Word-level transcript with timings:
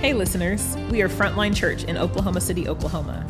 Hey, 0.00 0.12
listeners, 0.14 0.76
we 0.92 1.02
are 1.02 1.08
Frontline 1.08 1.56
Church 1.56 1.82
in 1.82 1.98
Oklahoma 1.98 2.40
City, 2.40 2.68
Oklahoma. 2.68 3.26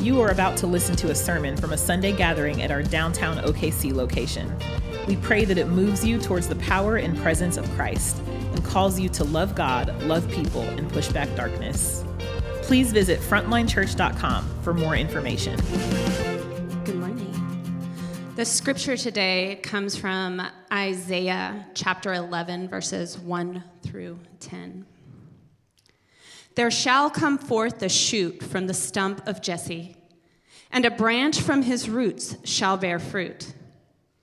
You 0.00 0.20
are 0.20 0.28
about 0.28 0.54
to 0.58 0.66
listen 0.66 0.94
to 0.96 1.10
a 1.10 1.14
sermon 1.14 1.56
from 1.56 1.72
a 1.72 1.78
Sunday 1.78 2.12
gathering 2.12 2.60
at 2.60 2.70
our 2.70 2.82
downtown 2.82 3.38
OKC 3.38 3.94
location. 3.94 4.54
We 5.08 5.16
pray 5.16 5.46
that 5.46 5.56
it 5.56 5.68
moves 5.68 6.04
you 6.04 6.18
towards 6.18 6.46
the 6.46 6.56
power 6.56 6.96
and 6.96 7.16
presence 7.16 7.56
of 7.56 7.66
Christ 7.70 8.18
and 8.52 8.62
calls 8.62 9.00
you 9.00 9.08
to 9.08 9.24
love 9.24 9.54
God, 9.54 9.98
love 10.02 10.30
people, 10.30 10.60
and 10.60 10.92
push 10.92 11.08
back 11.08 11.34
darkness. 11.36 12.04
Please 12.64 12.92
visit 12.92 13.18
frontlinechurch.com 13.20 14.60
for 14.60 14.74
more 14.74 14.96
information. 14.96 15.58
Good 16.84 16.96
morning. 16.96 18.32
The 18.36 18.44
scripture 18.44 18.98
today 18.98 19.58
comes 19.62 19.96
from 19.96 20.42
Isaiah 20.70 21.64
chapter 21.72 22.12
11, 22.12 22.68
verses 22.68 23.18
1 23.18 23.64
through 23.82 24.18
10. 24.40 24.84
There 26.54 26.70
shall 26.70 27.10
come 27.10 27.38
forth 27.38 27.82
a 27.82 27.88
shoot 27.88 28.42
from 28.42 28.66
the 28.66 28.74
stump 28.74 29.26
of 29.26 29.40
Jesse, 29.40 29.96
and 30.72 30.84
a 30.84 30.90
branch 30.90 31.40
from 31.40 31.62
his 31.62 31.88
roots 31.88 32.36
shall 32.44 32.76
bear 32.76 32.98
fruit. 32.98 33.54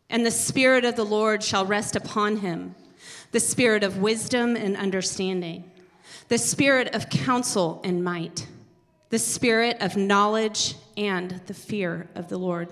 And 0.09 0.26
the 0.26 0.32
Spirit 0.32 0.85
of 0.85 0.95
the 0.95 1.05
Lord 1.05 1.44
shall 1.44 1.66
rest 1.66 1.95
upon 1.95 2.38
him 2.38 2.76
the 3.32 3.40
Spirit 3.40 3.84
of 3.84 3.98
wisdom 3.98 4.55
and 4.55 4.77
understanding, 4.77 5.70
the 6.30 6.38
Spirit 6.38 6.94
of 6.95 7.09
counsel 7.09 7.82
and 7.84 8.04
might, 8.04 8.48
the 9.09 9.20
Spirit 9.20 9.77
of 9.82 9.98
knowledge 9.98 10.76
and 10.96 11.41
the 11.46 11.54
fear 11.54 12.09
of 12.16 12.30
the 12.30 12.38
Lord. 12.38 12.70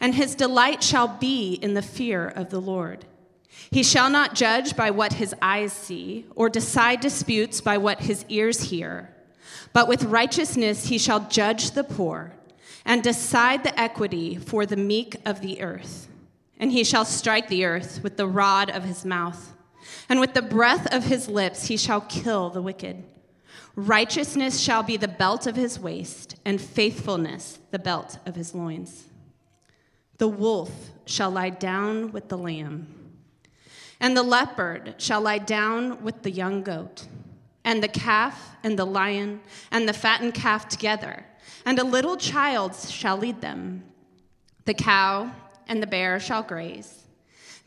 And 0.00 0.14
his 0.14 0.34
delight 0.34 0.82
shall 0.82 1.08
be 1.08 1.54
in 1.54 1.74
the 1.74 1.82
fear 1.82 2.28
of 2.28 2.50
the 2.50 2.60
Lord. 2.60 3.04
He 3.70 3.82
shall 3.82 4.08
not 4.08 4.34
judge 4.34 4.76
by 4.76 4.90
what 4.90 5.14
his 5.14 5.34
eyes 5.42 5.72
see, 5.72 6.26
or 6.34 6.48
decide 6.48 7.00
disputes 7.00 7.60
by 7.60 7.76
what 7.78 8.00
his 8.00 8.24
ears 8.28 8.70
hear. 8.70 9.12
But 9.72 9.88
with 9.88 10.04
righteousness 10.04 10.86
he 10.86 10.98
shall 10.98 11.28
judge 11.28 11.72
the 11.72 11.84
poor, 11.84 12.34
and 12.84 13.02
decide 13.02 13.64
the 13.64 13.78
equity 13.78 14.36
for 14.36 14.64
the 14.64 14.76
meek 14.76 15.16
of 15.26 15.40
the 15.40 15.60
earth. 15.60 16.08
And 16.58 16.70
he 16.70 16.84
shall 16.84 17.04
strike 17.04 17.48
the 17.48 17.64
earth 17.64 18.00
with 18.02 18.16
the 18.16 18.28
rod 18.28 18.70
of 18.70 18.84
his 18.84 19.04
mouth, 19.04 19.54
and 20.08 20.20
with 20.20 20.34
the 20.34 20.42
breath 20.42 20.86
of 20.94 21.04
his 21.04 21.28
lips 21.28 21.66
he 21.66 21.76
shall 21.76 22.02
kill 22.02 22.50
the 22.50 22.62
wicked. 22.62 23.02
Righteousness 23.74 24.60
shall 24.60 24.84
be 24.84 24.96
the 24.96 25.08
belt 25.08 25.48
of 25.48 25.56
his 25.56 25.80
waist, 25.80 26.36
and 26.44 26.60
faithfulness 26.60 27.58
the 27.72 27.80
belt 27.80 28.18
of 28.24 28.36
his 28.36 28.54
loins. 28.54 29.06
The 30.18 30.28
wolf 30.28 30.70
shall 31.06 31.32
lie 31.32 31.50
down 31.50 32.12
with 32.12 32.28
the 32.28 32.38
lamb 32.38 33.03
and 34.00 34.16
the 34.16 34.22
leopard 34.22 34.94
shall 34.98 35.20
lie 35.20 35.38
down 35.38 36.02
with 36.02 36.22
the 36.22 36.30
young 36.30 36.62
goat, 36.62 37.06
and 37.64 37.82
the 37.82 37.88
calf 37.88 38.56
and 38.62 38.78
the 38.78 38.84
lion 38.84 39.40
and 39.70 39.88
the 39.88 39.92
fattened 39.92 40.34
calf 40.34 40.68
together, 40.68 41.24
and 41.64 41.78
a 41.78 41.84
little 41.84 42.16
child 42.16 42.74
shall 42.74 43.16
lead 43.16 43.40
them. 43.40 43.84
The 44.64 44.74
cow 44.74 45.30
and 45.68 45.82
the 45.82 45.86
bear 45.86 46.20
shall 46.20 46.42
graze. 46.42 47.04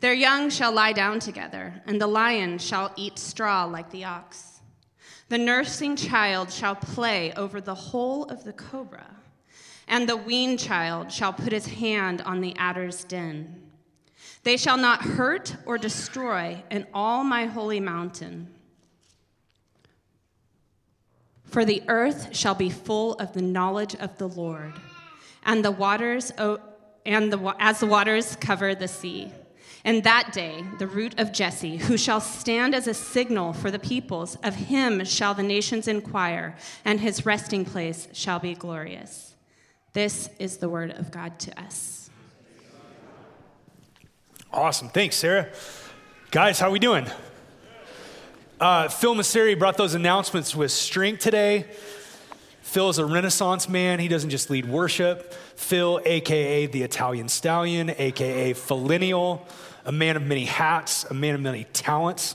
Their 0.00 0.14
young 0.14 0.50
shall 0.50 0.70
lie 0.72 0.92
down 0.92 1.18
together, 1.18 1.82
and 1.86 2.00
the 2.00 2.06
lion 2.06 2.58
shall 2.58 2.92
eat 2.96 3.18
straw 3.18 3.64
like 3.64 3.90
the 3.90 4.04
ox. 4.04 4.60
The 5.28 5.38
nursing 5.38 5.96
child 5.96 6.52
shall 6.52 6.76
play 6.76 7.32
over 7.34 7.60
the 7.60 7.74
hole 7.74 8.24
of 8.24 8.44
the 8.44 8.52
cobra, 8.52 9.16
and 9.88 10.08
the 10.08 10.16
weaned 10.16 10.60
child 10.60 11.10
shall 11.10 11.32
put 11.32 11.52
his 11.52 11.66
hand 11.66 12.22
on 12.22 12.40
the 12.40 12.56
adder's 12.56 13.04
den. 13.04 13.67
They 14.48 14.56
shall 14.56 14.78
not 14.78 15.02
hurt 15.02 15.54
or 15.66 15.76
destroy 15.76 16.64
in 16.70 16.86
all 16.94 17.22
my 17.22 17.44
holy 17.44 17.80
mountain. 17.80 18.48
For 21.44 21.66
the 21.66 21.82
earth 21.86 22.34
shall 22.34 22.54
be 22.54 22.70
full 22.70 23.12
of 23.16 23.34
the 23.34 23.42
knowledge 23.42 23.94
of 23.96 24.16
the 24.16 24.26
Lord, 24.26 24.72
and 25.44 25.62
the 25.62 25.70
waters 25.70 26.32
and 27.04 27.30
the, 27.30 27.54
as 27.58 27.80
the 27.80 27.86
waters 27.86 28.36
cover 28.36 28.74
the 28.74 28.88
sea. 28.88 29.30
In 29.84 30.00
that 30.00 30.32
day, 30.32 30.64
the 30.78 30.86
root 30.86 31.20
of 31.20 31.30
Jesse, 31.30 31.76
who 31.76 31.98
shall 31.98 32.22
stand 32.22 32.74
as 32.74 32.86
a 32.86 32.94
signal 32.94 33.52
for 33.52 33.70
the 33.70 33.78
peoples, 33.78 34.36
of 34.36 34.54
him 34.54 35.04
shall 35.04 35.34
the 35.34 35.42
nations 35.42 35.86
inquire, 35.86 36.56
and 36.86 37.00
his 37.00 37.26
resting 37.26 37.66
place 37.66 38.08
shall 38.14 38.38
be 38.38 38.54
glorious. 38.54 39.34
This 39.92 40.30
is 40.38 40.56
the 40.56 40.70
word 40.70 40.92
of 40.92 41.10
God 41.10 41.38
to 41.40 41.60
us. 41.60 42.07
Awesome. 44.52 44.88
Thanks, 44.88 45.16
Sarah. 45.16 45.48
Guys, 46.30 46.58
how 46.58 46.70
we 46.70 46.78
doing? 46.78 47.06
Uh, 48.58 48.88
Phil 48.88 49.14
Masseri 49.14 49.58
brought 49.58 49.76
those 49.76 49.94
announcements 49.94 50.56
with 50.56 50.70
strength 50.70 51.20
today. 51.20 51.66
Phil 52.62 52.88
is 52.88 52.96
a 52.96 53.04
renaissance 53.04 53.68
man. 53.68 54.00
He 54.00 54.08
doesn't 54.08 54.30
just 54.30 54.48
lead 54.48 54.66
worship. 54.66 55.34
Phil, 55.56 56.00
AKA 56.02 56.66
the 56.66 56.82
Italian 56.82 57.28
Stallion, 57.28 57.90
AKA 57.90 58.54
Phillennial, 58.54 59.42
a 59.84 59.92
man 59.92 60.16
of 60.16 60.22
many 60.22 60.46
hats, 60.46 61.04
a 61.04 61.14
man 61.14 61.34
of 61.34 61.42
many 61.42 61.64
talents. 61.74 62.34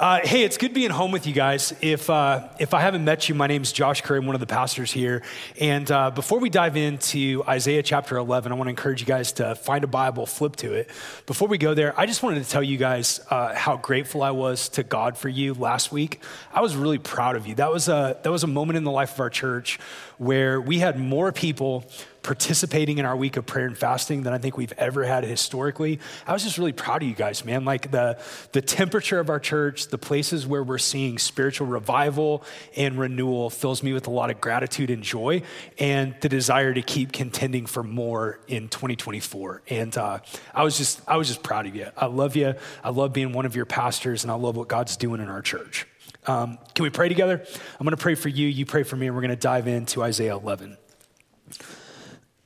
Uh, 0.00 0.18
hey, 0.24 0.44
it's 0.44 0.56
good 0.56 0.72
being 0.72 0.88
home 0.88 1.12
with 1.12 1.26
you 1.26 1.34
guys. 1.34 1.74
If, 1.82 2.08
uh, 2.08 2.48
if 2.58 2.72
I 2.72 2.80
haven't 2.80 3.04
met 3.04 3.28
you, 3.28 3.34
my 3.34 3.46
name 3.46 3.60
is 3.60 3.70
Josh 3.70 4.02
Kouri. 4.02 4.16
I'm 4.16 4.24
one 4.24 4.34
of 4.34 4.40
the 4.40 4.46
pastors 4.46 4.90
here. 4.90 5.20
And 5.60 5.90
uh, 5.90 6.10
before 6.10 6.38
we 6.38 6.48
dive 6.48 6.78
into 6.78 7.44
Isaiah 7.46 7.82
chapter 7.82 8.16
11, 8.16 8.50
I 8.50 8.54
want 8.54 8.68
to 8.68 8.70
encourage 8.70 9.02
you 9.02 9.06
guys 9.06 9.32
to 9.32 9.54
find 9.54 9.84
a 9.84 9.86
Bible, 9.86 10.24
flip 10.24 10.56
to 10.56 10.72
it. 10.72 10.88
Before 11.26 11.48
we 11.48 11.58
go 11.58 11.74
there, 11.74 11.92
I 12.00 12.06
just 12.06 12.22
wanted 12.22 12.42
to 12.42 12.48
tell 12.48 12.62
you 12.62 12.78
guys 12.78 13.20
uh, 13.28 13.54
how 13.54 13.76
grateful 13.76 14.22
I 14.22 14.30
was 14.30 14.70
to 14.70 14.82
God 14.82 15.18
for 15.18 15.28
you 15.28 15.52
last 15.52 15.92
week. 15.92 16.22
I 16.50 16.62
was 16.62 16.74
really 16.74 16.96
proud 16.96 17.36
of 17.36 17.46
you. 17.46 17.56
That 17.56 17.70
was 17.70 17.88
a, 17.88 18.18
that 18.22 18.30
was 18.30 18.42
a 18.42 18.46
moment 18.46 18.78
in 18.78 18.84
the 18.84 18.90
life 18.90 19.12
of 19.12 19.20
our 19.20 19.28
church 19.28 19.78
where 20.16 20.62
we 20.62 20.78
had 20.78 20.98
more 20.98 21.30
people 21.30 21.84
participating 22.22 22.98
in 22.98 23.04
our 23.04 23.16
week 23.16 23.36
of 23.36 23.46
prayer 23.46 23.66
and 23.66 23.76
fasting 23.76 24.22
than 24.22 24.32
I 24.32 24.38
think 24.38 24.56
we've 24.56 24.72
ever 24.76 25.04
had 25.04 25.24
historically. 25.24 26.00
I 26.26 26.32
was 26.32 26.42
just 26.42 26.58
really 26.58 26.72
proud 26.72 27.02
of 27.02 27.08
you 27.08 27.14
guys, 27.14 27.44
man. 27.44 27.64
Like 27.64 27.90
the, 27.90 28.20
the 28.52 28.60
temperature 28.60 29.18
of 29.18 29.30
our 29.30 29.40
church, 29.40 29.88
the 29.88 29.98
places 29.98 30.46
where 30.46 30.62
we're 30.62 30.78
seeing 30.78 31.18
spiritual 31.18 31.66
revival 31.66 32.44
and 32.76 32.98
renewal 32.98 33.50
fills 33.50 33.82
me 33.82 33.92
with 33.92 34.06
a 34.06 34.10
lot 34.10 34.30
of 34.30 34.40
gratitude 34.40 34.90
and 34.90 35.02
joy 35.02 35.42
and 35.78 36.14
the 36.20 36.28
desire 36.28 36.74
to 36.74 36.82
keep 36.82 37.12
contending 37.12 37.66
for 37.66 37.82
more 37.82 38.40
in 38.48 38.68
2024. 38.68 39.62
And 39.68 39.96
uh, 39.96 40.18
I 40.54 40.62
was 40.62 40.76
just, 40.76 41.00
I 41.08 41.16
was 41.16 41.28
just 41.28 41.42
proud 41.42 41.66
of 41.66 41.74
you. 41.74 41.88
I 41.96 42.06
love 42.06 42.36
you. 42.36 42.54
I 42.84 42.90
love 42.90 43.12
being 43.12 43.32
one 43.32 43.46
of 43.46 43.56
your 43.56 43.66
pastors 43.66 44.24
and 44.24 44.30
I 44.30 44.34
love 44.34 44.56
what 44.56 44.68
God's 44.68 44.96
doing 44.96 45.20
in 45.20 45.28
our 45.28 45.42
church. 45.42 45.86
Um, 46.26 46.58
can 46.74 46.82
we 46.82 46.90
pray 46.90 47.08
together? 47.08 47.42
I'm 47.78 47.84
going 47.84 47.96
to 47.96 48.02
pray 48.02 48.14
for 48.14 48.28
you. 48.28 48.46
You 48.46 48.66
pray 48.66 48.82
for 48.82 48.96
me, 48.96 49.06
and 49.06 49.16
we're 49.16 49.22
going 49.22 49.30
to 49.30 49.36
dive 49.36 49.66
into 49.66 50.02
Isaiah 50.02 50.36
11. 50.36 50.76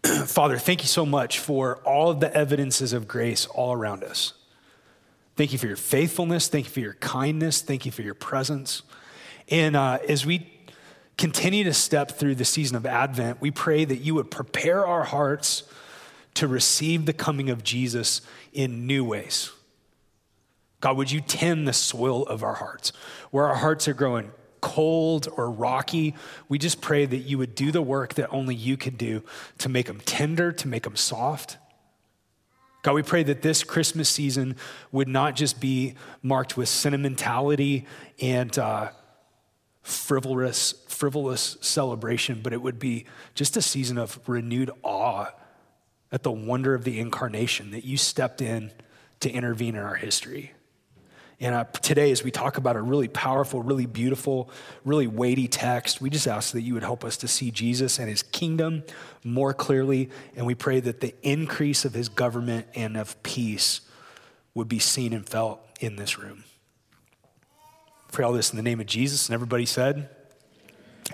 Father, 0.27 0.59
thank 0.59 0.83
you 0.83 0.89
so 0.89 1.07
much 1.07 1.39
for 1.39 1.77
all 1.79 2.11
of 2.11 2.21
the 2.21 2.35
evidences 2.37 2.93
of 2.93 3.09
grace 3.09 3.47
all 3.47 3.73
around 3.73 4.05
us. 4.05 4.35
Thank 5.37 5.53
you 5.53 5.59
for 5.59 5.67
your 5.67 5.77
faithfulness. 5.77 6.49
Thank 6.49 6.67
you 6.67 6.71
for 6.71 6.81
your 6.81 6.95
kindness. 6.95 7.63
Thank 7.63 7.87
you 7.87 7.93
for 7.93 8.03
your 8.03 8.15
presence. 8.15 8.83
And 9.49 9.75
uh, 9.75 9.99
as 10.07 10.27
we 10.27 10.51
continue 11.17 11.65
to 11.65 11.73
step 11.73 12.13
through 12.13 12.35
the 12.35 12.45
season 12.45 12.77
of 12.77 12.85
Advent, 12.85 13.41
we 13.41 13.51
pray 13.51 13.87
that 13.87 13.97
you 13.97 14.15
would 14.15 14.31
prepare 14.31 14.87
our 14.87 15.05
hearts 15.05 15.63
to 16.35 16.49
receive 16.49 17.07
the 17.07 17.13
coming 17.15 17.49
of 17.49 17.65
Jesus 17.65 18.21
in 18.53 18.87
new 18.87 19.05
ways. 19.05 19.53
God, 20.81 20.99
would 20.99 21.11
you 21.11 21.23
tend 21.23 21.67
the 21.67 21.73
soil 21.73 22.27
of 22.27 22.43
our 22.43 22.55
hearts? 22.55 22.93
Where 23.31 23.47
our 23.47 23.57
hearts 23.57 23.89
are 23.89 23.95
growing 23.95 24.33
cold 24.65 25.29
or 25.37 25.51
rocky, 25.51 26.15
we 26.49 26.59
just 26.59 26.81
pray 26.81 27.05
that 27.05 27.19
you 27.19 27.37
would 27.37 27.55
do 27.55 27.71
the 27.71 27.83
work 27.83 28.15
that 28.15 28.31
only 28.31 28.55
you 28.55 28.79
can 28.79 28.97
do 28.97 29.23
to 29.59 29.69
make 29.69 29.87
them 29.87 30.01
tender, 30.07 30.53
to 30.53 30.67
make 30.67 30.85
them 30.85 30.97
soft. 30.97 31.59
God, 32.83 32.95
we 32.95 33.03
pray 33.03 33.23
that 33.25 33.43
this 33.43 33.63
Christmas 33.63 34.09
season 34.09 34.57
would 34.91 35.07
not 35.07 35.37
just 35.37 35.61
be 35.61 35.97
marked 36.23 36.57
with 36.57 36.71
sentimentality 36.71 37.85
and 38.23 38.59
uh, 38.59 38.89
frivolous, 39.83 40.73
frivolous 40.89 41.59
celebration, 41.61 42.41
but 42.43 42.55
it 42.55 42.63
would 42.63 42.79
be 42.79 43.05
just 43.35 43.59
a 43.59 43.63
season 43.63 43.99
of 43.99 44.19
renewed 44.27 44.71
awe 44.83 45.27
at 46.11 46.23
the 46.23 46.33
wonder 46.33 46.73
of 46.73 46.85
the 46.85 46.99
incarnation 46.99 47.71
that 47.73 47.85
you 47.85 47.99
stepped 47.99 48.41
in 48.41 48.73
to 49.21 49.31
intervene 49.31 49.75
in 49.77 49.83
our 49.83 49.97
history. 49.97 50.54
And 51.41 51.55
uh, 51.55 51.65
today, 51.65 52.11
as 52.11 52.23
we 52.23 52.31
talk 52.31 52.57
about 52.57 52.77
a 52.77 52.83
really 52.83 53.09
powerful, 53.09 53.63
really 53.63 53.87
beautiful, 53.87 54.51
really 54.85 55.07
weighty 55.07 55.49
text, 55.49 56.01
we 56.01 56.09
just 56.09 56.29
ask 56.29 56.53
that 56.53 56.63
you 56.63 56.75
would 56.75 56.83
help 56.83 57.05
us 57.05 57.17
to 57.19 57.29
see 57.29 57.51
Jesus 57.51 57.99
and 57.99 58.09
his 58.09 58.23
kingdom 58.23 58.85
more 59.25 59.53
clearly. 59.53 60.11
And 60.37 60.47
we 60.47 60.55
pray 60.55 60.81
that 60.81 61.01
the 61.01 61.15
increase 61.23 61.85
of 61.85 61.93
his 61.95 62.09
government 62.09 62.67
and 62.75 62.97
of 62.97 63.21
peace 63.23 63.81
would 64.55 64.69
be 64.69 64.79
seen 64.79 65.13
and 65.13 65.29
felt 65.29 65.61
in 65.81 65.97
this 65.97 66.19
room. 66.19 66.45
Pray 68.13 68.25
all 68.25 68.33
this 68.33 68.51
in 68.51 68.57
the 68.57 68.63
name 68.63 68.81
of 68.81 68.87
Jesus. 68.87 69.29
And 69.29 69.35
everybody 69.35 69.67
said, 69.67 70.09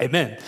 Amen. 0.01 0.39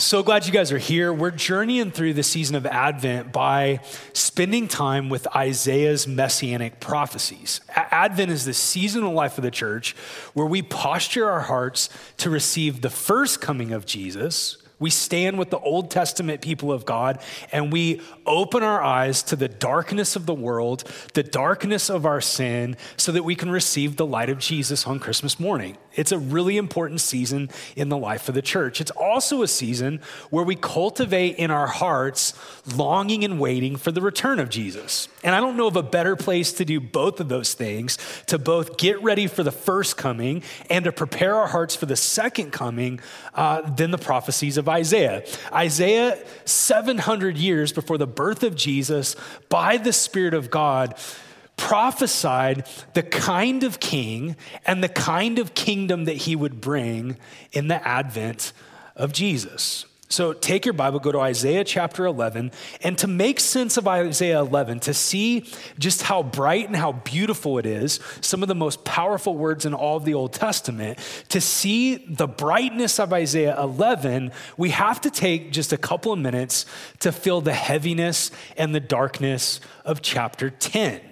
So 0.00 0.22
glad 0.22 0.46
you 0.46 0.52
guys 0.52 0.72
are 0.72 0.78
here. 0.78 1.12
We're 1.12 1.30
journeying 1.30 1.90
through 1.90 2.14
the 2.14 2.22
season 2.22 2.56
of 2.56 2.64
Advent 2.64 3.32
by 3.32 3.80
spending 4.14 4.66
time 4.66 5.10
with 5.10 5.26
Isaiah's 5.36 6.08
messianic 6.08 6.80
prophecies. 6.80 7.60
Advent 7.76 8.32
is 8.32 8.46
the 8.46 8.54
seasonal 8.54 9.12
life 9.12 9.36
of 9.36 9.44
the 9.44 9.50
church 9.50 9.94
where 10.32 10.46
we 10.46 10.62
posture 10.62 11.28
our 11.28 11.42
hearts 11.42 11.90
to 12.16 12.30
receive 12.30 12.80
the 12.80 12.88
first 12.88 13.42
coming 13.42 13.72
of 13.72 13.84
Jesus 13.84 14.56
we 14.80 14.90
stand 14.90 15.38
with 15.38 15.50
the 15.50 15.58
Old 15.58 15.90
Testament 15.90 16.40
people 16.40 16.72
of 16.72 16.84
God 16.86 17.20
and 17.52 17.70
we 17.70 18.00
open 18.26 18.62
our 18.62 18.82
eyes 18.82 19.22
to 19.24 19.36
the 19.36 19.46
darkness 19.46 20.16
of 20.16 20.24
the 20.26 20.34
world, 20.34 20.90
the 21.12 21.22
darkness 21.22 21.90
of 21.90 22.06
our 22.06 22.22
sin, 22.22 22.76
so 22.96 23.12
that 23.12 23.22
we 23.22 23.36
can 23.36 23.50
receive 23.50 23.96
the 23.96 24.06
light 24.06 24.30
of 24.30 24.38
Jesus 24.38 24.86
on 24.86 24.98
Christmas 24.98 25.38
morning. 25.38 25.76
It's 25.94 26.12
a 26.12 26.18
really 26.18 26.56
important 26.56 27.00
season 27.00 27.50
in 27.76 27.88
the 27.88 27.96
life 27.96 28.28
of 28.28 28.34
the 28.34 28.42
church. 28.42 28.80
It's 28.80 28.90
also 28.92 29.42
a 29.42 29.48
season 29.48 30.00
where 30.30 30.44
we 30.44 30.56
cultivate 30.56 31.36
in 31.36 31.50
our 31.50 31.66
hearts 31.66 32.34
longing 32.76 33.24
and 33.24 33.40
waiting 33.40 33.76
for 33.76 33.90
the 33.90 34.00
return 34.00 34.38
of 34.38 34.48
Jesus. 34.48 35.08
And 35.24 35.34
I 35.34 35.40
don't 35.40 35.56
know 35.56 35.66
of 35.66 35.76
a 35.76 35.82
better 35.82 36.16
place 36.16 36.52
to 36.54 36.64
do 36.64 36.80
both 36.80 37.20
of 37.20 37.28
those 37.28 37.54
things 37.54 37.98
to 38.26 38.38
both 38.38 38.76
get 38.76 39.02
ready 39.02 39.26
for 39.26 39.42
the 39.42 39.52
first 39.52 39.96
coming 39.96 40.42
and 40.68 40.84
to 40.84 40.92
prepare 40.92 41.34
our 41.34 41.48
hearts 41.48 41.74
for 41.74 41.86
the 41.86 41.96
second 41.96 42.52
coming 42.52 43.00
uh, 43.34 43.62
than 43.62 43.90
the 43.90 43.98
prophecies 43.98 44.56
of 44.56 44.68
Isaiah. 44.68 45.24
Isaiah, 45.52 46.18
700 46.44 47.36
years 47.36 47.72
before 47.72 47.98
the 47.98 48.06
birth 48.06 48.42
of 48.42 48.54
Jesus, 48.54 49.16
by 49.48 49.76
the 49.76 49.92
Spirit 49.92 50.34
of 50.34 50.50
God, 50.50 50.94
prophesied 51.60 52.66
the 52.94 53.02
kind 53.02 53.62
of 53.62 53.78
king 53.78 54.34
and 54.66 54.82
the 54.82 54.88
kind 54.88 55.38
of 55.38 55.54
kingdom 55.54 56.06
that 56.06 56.16
he 56.16 56.34
would 56.34 56.60
bring 56.60 57.18
in 57.52 57.68
the 57.68 57.86
advent 57.86 58.52
of 58.96 59.12
Jesus. 59.12 59.84
So 60.08 60.32
take 60.32 60.64
your 60.64 60.72
Bible, 60.72 60.98
go 60.98 61.12
to 61.12 61.20
Isaiah 61.20 61.62
chapter 61.62 62.06
11, 62.06 62.50
and 62.82 62.98
to 62.98 63.06
make 63.06 63.38
sense 63.38 63.76
of 63.76 63.86
Isaiah 63.86 64.40
11, 64.40 64.80
to 64.80 64.94
see 64.94 65.48
just 65.78 66.02
how 66.02 66.24
bright 66.24 66.66
and 66.66 66.74
how 66.74 66.92
beautiful 66.92 67.58
it 67.58 67.66
is, 67.66 68.00
some 68.20 68.42
of 68.42 68.48
the 68.48 68.56
most 68.56 68.84
powerful 68.84 69.36
words 69.36 69.64
in 69.64 69.72
all 69.72 69.98
of 69.98 70.04
the 70.04 70.14
Old 70.14 70.32
Testament, 70.32 70.98
to 71.28 71.40
see 71.40 71.96
the 72.08 72.26
brightness 72.26 72.98
of 72.98 73.12
Isaiah 73.12 73.56
11, 73.60 74.32
we 74.56 74.70
have 74.70 75.00
to 75.02 75.10
take 75.10 75.52
just 75.52 75.72
a 75.72 75.78
couple 75.78 76.12
of 76.12 76.18
minutes 76.18 76.66
to 77.00 77.12
feel 77.12 77.40
the 77.40 77.52
heaviness 77.52 78.32
and 78.56 78.74
the 78.74 78.80
darkness 78.80 79.60
of 79.84 80.02
chapter 80.02 80.50
10. 80.50 81.02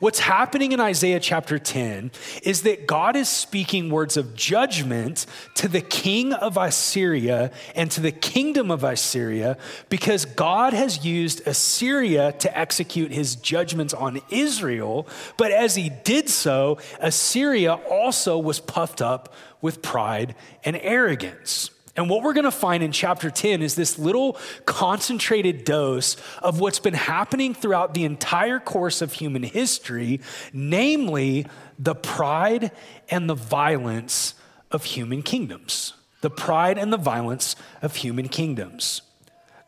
What's 0.00 0.20
happening 0.20 0.72
in 0.72 0.80
Isaiah 0.80 1.20
chapter 1.20 1.58
10 1.58 2.10
is 2.42 2.62
that 2.62 2.86
God 2.86 3.16
is 3.16 3.28
speaking 3.28 3.90
words 3.90 4.16
of 4.16 4.34
judgment 4.34 5.26
to 5.56 5.68
the 5.68 5.82
king 5.82 6.32
of 6.32 6.56
Assyria 6.56 7.50
and 7.74 7.90
to 7.90 8.00
the 8.00 8.10
kingdom 8.10 8.70
of 8.70 8.82
Assyria 8.82 9.58
because 9.90 10.24
God 10.24 10.72
has 10.72 11.04
used 11.04 11.46
Assyria 11.46 12.32
to 12.38 12.58
execute 12.58 13.12
his 13.12 13.36
judgments 13.36 13.92
on 13.92 14.22
Israel. 14.30 15.06
But 15.36 15.52
as 15.52 15.74
he 15.74 15.90
did 15.90 16.30
so, 16.30 16.78
Assyria 16.98 17.74
also 17.74 18.38
was 18.38 18.58
puffed 18.58 19.02
up 19.02 19.34
with 19.60 19.82
pride 19.82 20.34
and 20.64 20.76
arrogance. 20.80 21.70
And 22.00 22.08
what 22.08 22.22
we're 22.22 22.32
going 22.32 22.44
to 22.44 22.50
find 22.50 22.82
in 22.82 22.92
chapter 22.92 23.30
10 23.30 23.60
is 23.60 23.74
this 23.74 23.98
little 23.98 24.38
concentrated 24.64 25.66
dose 25.66 26.16
of 26.42 26.58
what's 26.58 26.78
been 26.78 26.94
happening 26.94 27.52
throughout 27.52 27.92
the 27.92 28.04
entire 28.04 28.58
course 28.58 29.02
of 29.02 29.12
human 29.12 29.42
history, 29.42 30.22
namely 30.50 31.46
the 31.78 31.94
pride 31.94 32.70
and 33.10 33.28
the 33.28 33.34
violence 33.34 34.32
of 34.70 34.84
human 34.84 35.20
kingdoms. 35.20 35.92
The 36.22 36.30
pride 36.30 36.78
and 36.78 36.90
the 36.90 36.96
violence 36.96 37.54
of 37.82 37.96
human 37.96 38.28
kingdoms. 38.28 39.02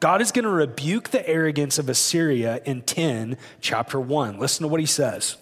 God 0.00 0.23
is 0.23 0.32
going 0.32 0.46
to 0.46 0.50
rebuke 0.50 1.11
the 1.11 1.29
arrogance 1.29 1.79
of 1.79 1.90
Assyria 1.90 2.62
in 2.64 2.81
10, 2.81 3.37
chapter 3.61 4.00
1. 4.00 4.38
Listen 4.38 4.62
to 4.62 4.69
what 4.69 4.81
he 4.81 4.87
says 4.87 5.37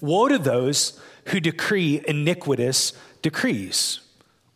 Woe 0.00 0.26
to 0.26 0.38
those 0.38 1.00
who 1.26 1.38
decree 1.38 2.02
iniquitous 2.08 2.92
decrees, 3.22 4.00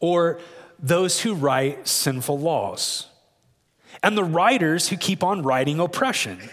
or 0.00 0.40
those 0.78 1.20
who 1.20 1.34
write 1.34 1.88
sinful 1.88 2.38
laws, 2.38 3.08
and 4.02 4.16
the 4.16 4.24
writers 4.24 4.88
who 4.88 4.96
keep 4.96 5.22
on 5.24 5.42
writing 5.42 5.80
oppression, 5.80 6.50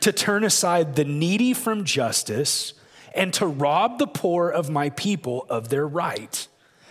to 0.00 0.12
turn 0.12 0.44
aside 0.44 0.94
the 0.94 1.04
needy 1.04 1.52
from 1.52 1.84
justice, 1.84 2.74
and 3.14 3.32
to 3.34 3.46
rob 3.46 3.98
the 3.98 4.06
poor 4.06 4.48
of 4.48 4.70
my 4.70 4.90
people 4.90 5.46
of 5.48 5.68
their 5.68 5.86
right, 5.86 6.46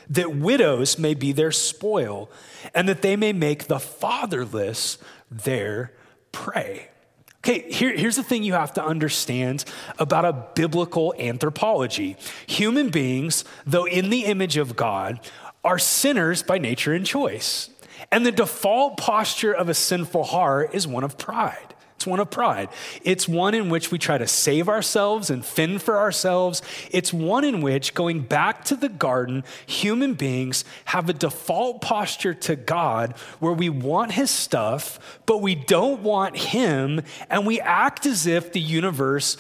that 0.10 0.36
widows 0.36 1.00
may 1.00 1.14
be 1.14 1.32
their 1.32 1.52
spoil, 1.52 2.30
and 2.74 2.90
that 2.90 3.02
they 3.02 3.16
may 3.16 3.32
make 3.32 3.66
the 3.66 3.80
fatherless 3.80 4.98
their 5.32 5.94
prey. 6.32 6.90
Okay, 7.38 7.72
here, 7.72 7.96
here's 7.96 8.16
the 8.16 8.24
thing 8.24 8.42
you 8.42 8.54
have 8.54 8.74
to 8.74 8.84
understand 8.84 9.66
about 10.00 10.26
a 10.26 10.34
biblical 10.56 11.14
anthropology. 11.20 12.18
Human 12.48 12.90
beings, 12.90 13.46
though 13.68 13.86
in 13.86 14.10
the 14.10 14.26
image 14.26 14.58
of 14.58 14.76
God, 14.76 15.20
are 15.66 15.80
sinners 15.80 16.44
by 16.44 16.58
nature 16.58 16.94
and 16.94 17.06
choice. 17.06 17.70
And 18.12 18.26
the 18.26 18.32
default 18.32 18.98
posture 18.98 19.52
of 19.52 19.68
a 19.68 19.74
sinful 19.74 20.24
heart 20.24 20.74
is 20.74 20.88
one 20.88 21.04
of 21.04 21.18
pride. 21.18 21.76
It's 21.96 22.06
one 22.06 22.20
of 22.20 22.30
pride. 22.30 22.70
It's 23.04 23.28
one 23.28 23.56
in 23.56 23.70
which 23.70 23.90
we 23.90 23.98
try 23.98 24.18
to 24.18 24.28
save 24.28 24.70
ourselves 24.70 25.30
and 25.30 25.44
fend 25.44 25.82
for 25.82 25.98
ourselves. 25.98 26.62
It's 26.92 27.12
one 27.12 27.44
in 27.44 27.62
which, 27.62 27.94
going 27.94 28.22
back 28.22 28.66
to 28.66 28.76
the 28.76 28.90
garden, 28.90 29.44
human 29.66 30.14
beings 30.14 30.66
have 30.86 31.10
a 31.10 31.14
default 31.14 31.82
posture 31.82 32.34
to 32.34 32.56
God 32.56 33.14
where 33.40 33.54
we 33.54 33.70
want 33.70 34.12
his 34.12 34.30
stuff, 34.30 35.20
but 35.26 35.42
we 35.42 35.56
don't 35.56 36.02
want 36.02 36.38
him, 36.38 37.02
and 37.30 37.48
we 37.48 37.60
act 37.62 38.06
as 38.06 38.28
if 38.28 38.52
the 38.52 38.62
universe 38.62 39.38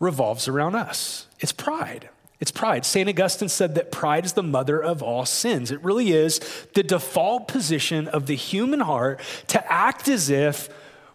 revolves 0.00 0.48
around 0.48 0.74
us. 0.74 1.26
It's 1.40 1.52
pride. 1.52 2.08
It's 2.38 2.50
pride. 2.50 2.84
St. 2.84 3.08
Augustine 3.08 3.48
said 3.48 3.74
that 3.76 3.90
pride 3.90 4.26
is 4.26 4.34
the 4.34 4.42
mother 4.42 4.82
of 4.82 5.02
all 5.02 5.24
sins. 5.24 5.70
It 5.70 5.82
really 5.82 6.12
is 6.12 6.40
the 6.74 6.82
default 6.82 7.48
position 7.48 8.08
of 8.08 8.26
the 8.26 8.36
human 8.36 8.80
heart 8.80 9.20
to 9.48 9.72
act 9.72 10.08
as 10.08 10.28
if 10.28 10.68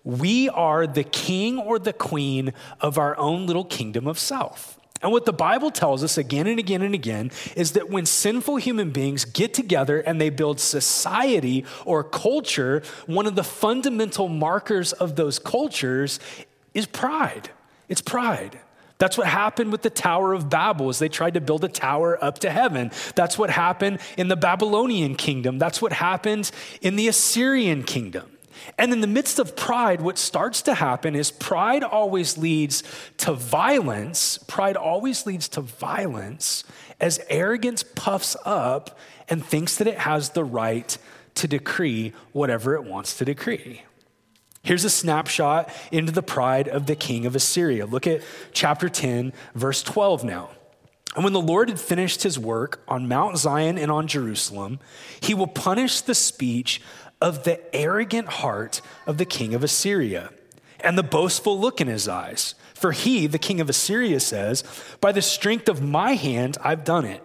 we 0.04 0.50
are 0.50 0.88
the 0.88 1.04
king 1.04 1.60
or 1.60 1.78
the 1.78 1.94
queen 1.94 2.54
of 2.80 2.98
our 2.98 3.16
own 3.18 3.46
little 3.46 3.66
kingdom 3.66 4.08
of 4.08 4.18
self. 4.18 4.80
And 5.04 5.12
what 5.12 5.26
the 5.26 5.34
Bible 5.34 5.72
tells 5.72 6.04
us 6.04 6.18
again 6.18 6.48
and 6.48 6.60
again 6.60 6.82
and 6.82 6.94
again 6.94 7.32
is 7.56 7.72
that 7.72 7.90
when 7.90 8.06
sinful 8.06 8.58
human 8.58 8.92
beings 8.92 9.26
get 9.26 9.54
together 9.54 10.00
and 10.00 10.22
they 10.22 10.30
build 10.30 10.60
society 10.60 11.66
or 11.86 12.04
culture, 12.04 12.84
one 13.08 13.26
of 13.26 13.36
the 13.36 13.44
fundamental 13.44 14.28
markers 14.28 14.94
of 14.94 15.16
those 15.16 15.40
cultures 15.40 16.20
is 16.74 16.86
pride. 16.86 17.50
It's 17.90 18.02
pride. 18.02 18.60
That's 19.02 19.18
what 19.18 19.26
happened 19.26 19.72
with 19.72 19.82
the 19.82 19.90
Tower 19.90 20.32
of 20.32 20.48
Babel 20.48 20.90
as 20.90 21.00
they 21.00 21.10
tried 21.10 21.34
to 21.34 21.42
build 21.42 21.64
a 21.64 21.68
tower 21.68 22.24
up 22.24 22.38
to 22.40 22.52
heaven. 22.52 22.92
That's 23.16 23.36
what 23.36 23.50
happened 23.50 24.00
in 24.16 24.28
the 24.28 24.36
Babylonian 24.36 25.16
kingdom. 25.16 25.58
That's 25.58 25.82
what 25.82 25.92
happened 25.92 26.52
in 26.84 26.98
the 26.98 27.08
Assyrian 27.08 27.82
kingdom. 27.82 28.30
And 28.78 28.94
in 28.94 29.02
the 29.02 29.08
midst 29.08 29.40
of 29.40 29.56
pride, 29.56 30.02
what 30.02 30.20
starts 30.20 30.62
to 30.62 30.76
happen 30.76 31.16
is 31.16 31.32
pride 31.32 31.84
always 31.84 32.38
leads 32.38 32.84
to 33.18 33.34
violence. 33.34 34.38
Pride 34.38 34.78
always 34.78 35.26
leads 35.26 35.50
to 35.50 35.62
violence 35.62 36.64
as 37.00 37.20
arrogance 37.28 37.82
puffs 37.82 38.38
up 38.46 39.00
and 39.28 39.44
thinks 39.44 39.78
that 39.78 39.88
it 39.88 39.98
has 39.98 40.30
the 40.30 40.44
right 40.44 40.96
to 41.34 41.48
decree 41.48 42.14
whatever 42.34 42.76
it 42.76 42.84
wants 42.84 43.18
to 43.18 43.26
decree. 43.26 43.82
Here's 44.64 44.86
a 44.86 44.90
snapshot 44.90 45.72
into 45.92 46.12
the 46.12 46.22
pride 46.22 46.68
of 46.68 46.86
the 46.86 46.96
king 46.96 47.26
of 47.26 47.36
Assyria. 47.36 47.86
Look 47.86 48.06
at 48.06 48.22
chapter 48.52 48.90
10, 48.90 49.34
verse 49.56 49.82
12 49.82 50.24
now. 50.24 50.50
And 51.16 51.24
when 51.24 51.34
the 51.34 51.42
Lord 51.42 51.70
had 51.70 51.80
finished 51.80 52.24
his 52.24 52.40
work 52.40 52.82
on 52.88 53.08
Mount 53.08 53.38
Zion 53.38 53.78
and 53.78 53.92
on 53.92 54.08
Jerusalem, 54.08 54.80
he 55.20 55.34
will 55.34 55.48
punish 55.48 56.02
the 56.02 56.16
speech 56.16 56.82
of 57.20 57.44
the 57.44 57.60
arrogant 57.76 58.28
heart 58.28 58.82
of 59.06 59.18
the 59.18 59.26
king 59.26 59.54
of 59.54 59.64
Assyria 59.64 60.32
and 60.80 60.98
the 60.98 61.04
boastful 61.04 61.60
look 61.60 61.82
in 61.82 61.88
his 61.88 62.08
eyes. 62.08 62.56
For 62.74 62.92
he, 62.92 63.28
the 63.28 63.40
king 63.40 63.60
of 63.62 63.70
Assyria, 63.70 64.20
says, 64.20 64.64
By 65.00 65.12
the 65.12 65.22
strength 65.22 65.70
of 65.70 65.82
my 65.82 66.14
hand 66.14 66.58
I've 66.64 66.84
done 66.84 67.06
it, 67.06 67.24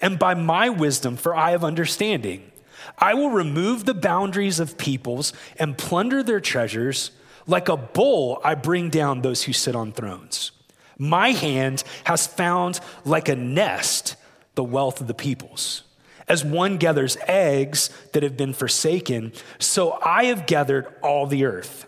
and 0.00 0.18
by 0.18 0.34
my 0.34 0.68
wisdom, 0.68 1.16
for 1.16 1.34
I 1.34 1.52
have 1.52 1.62
understanding. 1.62 2.50
I 2.98 3.14
will 3.14 3.30
remove 3.30 3.84
the 3.84 3.94
boundaries 3.94 4.60
of 4.60 4.78
peoples 4.78 5.32
and 5.58 5.76
plunder 5.76 6.22
their 6.22 6.40
treasures. 6.40 7.10
Like 7.46 7.68
a 7.68 7.76
bull, 7.76 8.40
I 8.44 8.54
bring 8.54 8.90
down 8.90 9.22
those 9.22 9.44
who 9.44 9.52
sit 9.52 9.76
on 9.76 9.92
thrones. 9.92 10.50
My 10.98 11.30
hand 11.30 11.84
has 12.04 12.26
found 12.26 12.80
like 13.04 13.28
a 13.28 13.36
nest 13.36 14.16
the 14.54 14.64
wealth 14.64 15.00
of 15.00 15.06
the 15.06 15.14
peoples. 15.14 15.82
As 16.28 16.44
one 16.44 16.76
gathers 16.78 17.16
eggs 17.28 17.90
that 18.12 18.24
have 18.24 18.36
been 18.36 18.52
forsaken, 18.52 19.32
so 19.60 19.98
I 20.04 20.24
have 20.24 20.46
gathered 20.46 20.86
all 21.02 21.26
the 21.26 21.44
earth. 21.44 21.86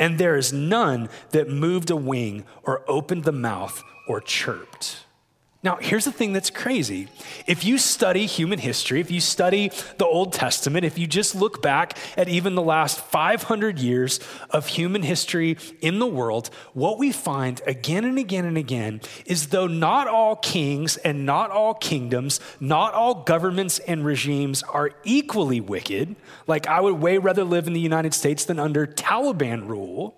And 0.00 0.18
there 0.18 0.36
is 0.36 0.52
none 0.52 1.08
that 1.30 1.48
moved 1.48 1.90
a 1.90 1.96
wing 1.96 2.44
or 2.64 2.82
opened 2.88 3.24
the 3.24 3.32
mouth 3.32 3.82
or 4.08 4.20
chirped. 4.20 5.04
Now, 5.62 5.76
here's 5.78 6.06
the 6.06 6.12
thing 6.12 6.32
that's 6.32 6.48
crazy. 6.48 7.08
If 7.46 7.66
you 7.66 7.76
study 7.76 8.24
human 8.24 8.58
history, 8.58 8.98
if 8.98 9.10
you 9.10 9.20
study 9.20 9.70
the 9.98 10.06
Old 10.06 10.32
Testament, 10.32 10.86
if 10.86 10.98
you 10.98 11.06
just 11.06 11.34
look 11.34 11.60
back 11.60 11.98
at 12.16 12.30
even 12.30 12.54
the 12.54 12.62
last 12.62 12.98
500 12.98 13.78
years 13.78 14.20
of 14.48 14.68
human 14.68 15.02
history 15.02 15.58
in 15.82 15.98
the 15.98 16.06
world, 16.06 16.48
what 16.72 16.98
we 16.98 17.12
find 17.12 17.60
again 17.66 18.06
and 18.06 18.18
again 18.18 18.46
and 18.46 18.56
again 18.56 19.02
is 19.26 19.48
though 19.48 19.66
not 19.66 20.08
all 20.08 20.36
kings 20.36 20.96
and 20.96 21.26
not 21.26 21.50
all 21.50 21.74
kingdoms, 21.74 22.40
not 22.58 22.94
all 22.94 23.22
governments 23.22 23.80
and 23.80 24.02
regimes 24.02 24.62
are 24.62 24.92
equally 25.04 25.60
wicked, 25.60 26.16
like 26.46 26.68
I 26.68 26.80
would 26.80 27.02
way 27.02 27.18
rather 27.18 27.44
live 27.44 27.66
in 27.66 27.74
the 27.74 27.80
United 27.80 28.14
States 28.14 28.46
than 28.46 28.58
under 28.58 28.86
Taliban 28.86 29.68
rule 29.68 30.16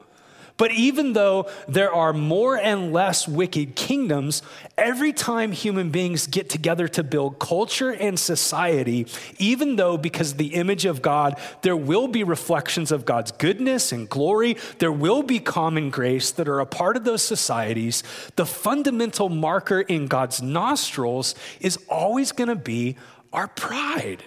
but 0.62 0.70
even 0.70 1.12
though 1.12 1.48
there 1.66 1.92
are 1.92 2.12
more 2.12 2.56
and 2.56 2.92
less 2.92 3.26
wicked 3.26 3.74
kingdoms, 3.74 4.42
every 4.78 5.12
time 5.12 5.50
human 5.50 5.90
beings 5.90 6.28
get 6.28 6.48
together 6.48 6.86
to 6.86 7.02
build 7.02 7.40
culture 7.40 7.90
and 7.90 8.16
society, 8.16 9.08
even 9.40 9.74
though 9.74 9.96
because 9.96 10.34
the 10.34 10.54
image 10.54 10.84
of 10.84 11.02
God, 11.02 11.36
there 11.62 11.74
will 11.74 12.06
be 12.06 12.22
reflections 12.22 12.92
of 12.92 13.04
God's 13.04 13.32
goodness 13.32 13.90
and 13.90 14.08
glory, 14.08 14.56
there 14.78 14.92
will 14.92 15.24
be 15.24 15.40
common 15.40 15.90
grace 15.90 16.30
that 16.30 16.46
are 16.46 16.60
a 16.60 16.66
part 16.66 16.96
of 16.96 17.02
those 17.02 17.22
societies, 17.22 18.04
the 18.36 18.46
fundamental 18.46 19.28
marker 19.28 19.80
in 19.80 20.06
God's 20.06 20.40
nostrils 20.40 21.34
is 21.58 21.76
always 21.88 22.30
going 22.30 22.46
to 22.46 22.54
be 22.54 22.94
our 23.32 23.48
pride, 23.48 24.22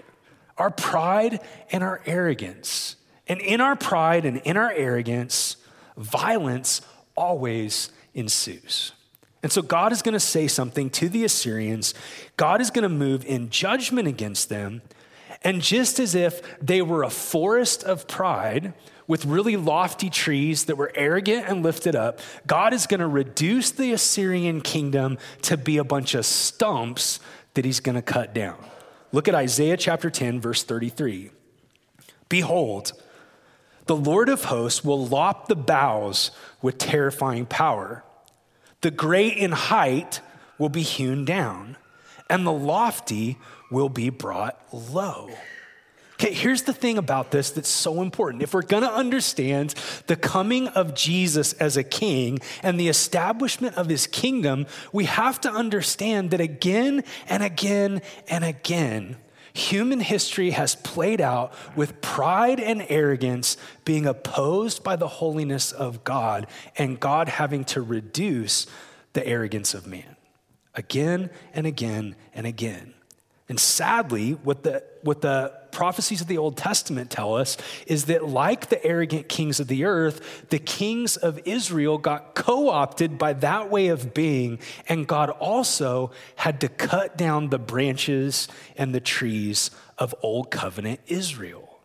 our 0.58 0.70
pride 0.70 1.40
and 1.72 1.82
our 1.82 2.02
arrogance. 2.06 2.98
And 3.26 3.40
in 3.40 3.62
our 3.62 3.78
pride 3.78 4.26
and 4.26 4.40
in 4.40 4.58
our 4.58 4.74
arrogance, 4.74 5.56
violence 5.98 6.82
always 7.16 7.92
ensues. 8.14 8.92
And 9.44 9.52
so 9.52 9.62
God 9.62 9.92
is 9.92 10.02
going 10.02 10.14
to 10.14 10.20
say 10.20 10.48
something 10.48 10.90
to 10.92 11.08
the 11.08 11.24
Assyrians. 11.24 11.94
God 12.36 12.62
is 12.62 12.72
going 12.72 12.84
to 12.84 12.90
move 12.90 13.24
in 13.26 13.50
judgment 13.50 14.08
against 14.08 14.50
them. 14.50 14.82
And 15.44 15.62
just 15.62 16.00
as 16.00 16.16
if 16.16 16.42
they 16.60 16.82
were 16.82 17.04
a 17.04 17.12
forest 17.12 17.84
of 17.84 18.08
pride 18.08 18.74
with 19.06 19.26
really 19.26 19.56
lofty 19.56 20.10
trees 20.10 20.66
that 20.66 20.78
were 20.78 20.92
arrogant 20.96 21.46
and 21.48 21.62
lifted 21.62 21.96
up, 21.96 22.20
God 22.48 22.74
is 22.74 22.88
going 22.88 23.02
to 23.02 23.08
reduce 23.08 23.70
the 23.70 23.92
Assyrian 23.94 24.62
kingdom 24.62 25.20
to 25.44 25.58
be 25.58 25.78
a 25.78 25.84
bunch 25.84 26.16
of 26.16 26.26
stumps 26.26 27.20
that 27.54 27.66
he's 27.66 27.80
going 27.80 27.96
to 27.96 28.02
cut 28.02 28.34
down. 28.34 28.58
Look 29.12 29.28
at 29.28 29.36
Isaiah 29.36 29.78
chapter 29.78 30.10
10, 30.10 30.42
verse 30.42 30.64
33. 30.64 31.30
Behold, 32.28 32.94
the 33.86 33.96
Lord 33.96 34.30
of 34.30 34.46
hosts 34.46 34.84
will 34.84 35.06
lop 35.06 35.48
the 35.48 35.56
boughs 35.56 36.32
with 36.62 36.78
terrifying 36.78 37.46
power. 37.46 38.04
The 38.82 38.92
great 38.92 39.38
in 39.38 39.52
height 39.52 40.22
will 40.58 40.70
be 40.70 40.82
hewn 40.82 41.26
down, 41.26 41.78
and 42.30 42.46
the 42.46 42.52
lofty 42.52 43.38
will 43.70 43.90
be 43.90 44.10
brought 44.10 44.60
low. 44.74 45.30
Okay, 46.14 46.34
here's 46.34 46.62
the 46.62 46.74
thing 46.74 46.98
about 46.98 47.32
this 47.32 47.52
that's 47.52 47.68
so 47.68 48.02
important. 48.02 48.42
If 48.42 48.54
we're 48.54 48.62
gonna 48.62 48.88
understand 48.88 49.76
the 50.08 50.16
coming 50.16 50.70
of 50.70 50.96
Jesus 50.96 51.52
as 51.54 51.76
a 51.76 51.84
king 51.84 52.40
and 52.64 52.80
the 52.80 52.88
establishment 52.88 53.76
of 53.76 53.90
his 53.90 54.08
kingdom, 54.08 54.66
we 54.94 55.06
have 55.06 55.42
to 55.42 55.52
understand 55.52 56.32
that 56.32 56.40
again 56.40 57.04
and 57.28 57.44
again 57.44 58.02
and 58.30 58.46
again, 58.46 59.18
human 59.56 60.02
history 60.02 60.52
has 60.52 60.76
played 60.76 61.22
out 61.22 61.54
with 61.76 62.02
pride 62.02 62.60
and 62.60 62.86
arrogance 62.90 63.58
being 63.86 64.06
opposed 64.06 64.84
by 64.84 64.96
the 64.96 65.08
holiness 65.08 65.72
of 65.72 66.04
God 66.04 66.48
and 66.78 67.00
God 67.00 67.30
having 67.30 67.64
to 67.66 67.82
reduce 67.82 68.68
the 69.14 69.26
arrogance 69.26 69.74
of 69.74 69.88
man 69.88 70.18
again 70.76 71.30
and 71.54 71.66
again 71.66 72.16
and 72.34 72.46
again. 72.46 72.94
And 73.48 73.60
sadly, 73.60 74.32
what 74.32 74.64
the, 74.64 74.84
what 75.04 75.22
the 75.22 75.54
prophecies 75.76 76.22
of 76.22 76.28
the 76.28 76.38
Old 76.38 76.56
Testament 76.56 77.12
tell 77.12 77.36
us 77.36 77.58
is 77.86 78.06
that, 78.06 78.26
like 78.26 78.70
the 78.70 78.84
arrogant 78.84 79.28
kings 79.28 79.60
of 79.60 79.68
the 79.68 79.84
earth, 79.84 80.48
the 80.50 80.58
kings 80.58 81.18
of 81.18 81.38
Israel 81.44 81.98
got 81.98 82.34
co 82.34 82.70
opted 82.70 83.18
by 83.18 83.34
that 83.34 83.70
way 83.70 83.90
of 83.90 84.14
being, 84.14 84.58
and 84.88 85.06
God 85.06 85.30
also 85.32 86.12
had 86.38 86.62
to 86.62 86.70
cut 86.70 87.18
down 87.18 87.50
the 87.50 87.60
branches 87.60 88.48
and 88.78 88.96
the 88.96 89.02
trees 89.02 89.70
of 89.98 90.16
Old 90.22 90.50
Covenant 90.50 91.02
Israel. 91.08 91.82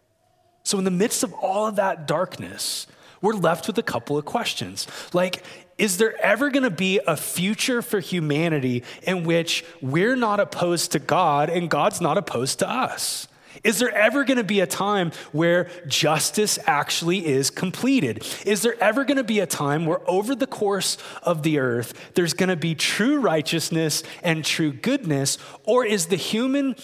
So, 0.62 0.78
in 0.78 0.85
the 0.85 0.92
midst 0.92 1.25
of 1.25 1.32
all 1.35 1.66
of 1.66 1.75
that 1.76 2.06
darkness, 2.06 2.87
we're 3.20 3.35
left 3.35 3.66
with 3.66 3.76
a 3.76 3.82
couple 3.82 4.16
of 4.16 4.25
questions. 4.25 4.87
Like, 5.12 5.42
is 5.78 5.99
there 5.99 6.14
ever 6.25 6.50
going 6.50 6.62
to 6.62 6.70
be 6.70 7.00
a 7.04 7.16
future 7.16 7.82
for 7.82 7.99
humanity 7.99 8.85
in 9.02 9.25
which 9.25 9.64
we're 9.82 10.14
not 10.14 10.38
opposed 10.38 10.92
to 10.92 11.00
God 11.00 11.50
and 11.50 11.68
God's 11.68 12.00
not 12.00 12.18
opposed 12.18 12.61
to 12.61 12.68
us? 12.70 13.26
Is 13.64 13.78
there 13.78 13.92
ever 13.95 14.25
going 14.25 14.38
to 14.38 14.45
be 14.45 14.61
a 14.61 14.66
time 14.66 15.12
where 15.33 15.69
justice 15.87 16.59
actually 16.66 17.26
is 17.26 17.50
completed? 17.50 18.26
Is 18.47 18.62
there 18.62 18.80
ever 18.83 19.04
going 19.04 19.16
to 19.16 19.25
be 19.25 19.40
a 19.40 19.47
time 19.47 19.87
where, 19.87 20.00
over 20.09 20.35
the 20.35 20.47
course 20.47 20.97
of 21.23 21.42
the 21.42 21.59
earth, 21.59 22.12
there's 22.14 22.35
going 22.35 22.49
to 22.49 22.57
be 22.57 22.75
true 22.75 23.21
righteousness 23.21 24.02
and 24.23 24.45
true 24.45 24.73
goodness? 24.73 25.38
Or 25.64 25.85
is 25.85 26.07
the 26.07 26.16
human 26.16 26.76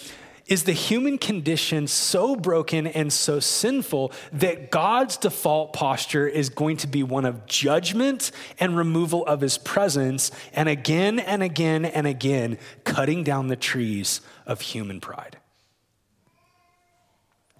is 0.47 0.63
the 0.63 0.71
human 0.71 1.17
condition 1.17 1.87
so 1.87 2.35
broken 2.35 2.87
and 2.87 3.11
so 3.11 3.39
sinful 3.39 4.13
that 4.31 4.71
God's 4.71 5.17
default 5.17 5.73
posture 5.73 6.25
is 6.25 6.49
going 6.49 6.77
to 6.77 6.87
be 6.87 7.03
one 7.03 7.25
of 7.25 7.45
judgment 7.45 8.31
and 8.57 8.77
removal 8.77 9.25
of 9.25 9.41
his 9.41 9.57
presence, 9.57 10.31
and 10.53 10.69
again 10.69 11.19
and 11.19 11.43
again 11.43 11.83
and 11.83 12.07
again, 12.07 12.57
cutting 12.85 13.25
down 13.25 13.49
the 13.49 13.57
trees 13.57 14.21
of 14.45 14.61
human 14.61 15.01
pride. 15.01 15.37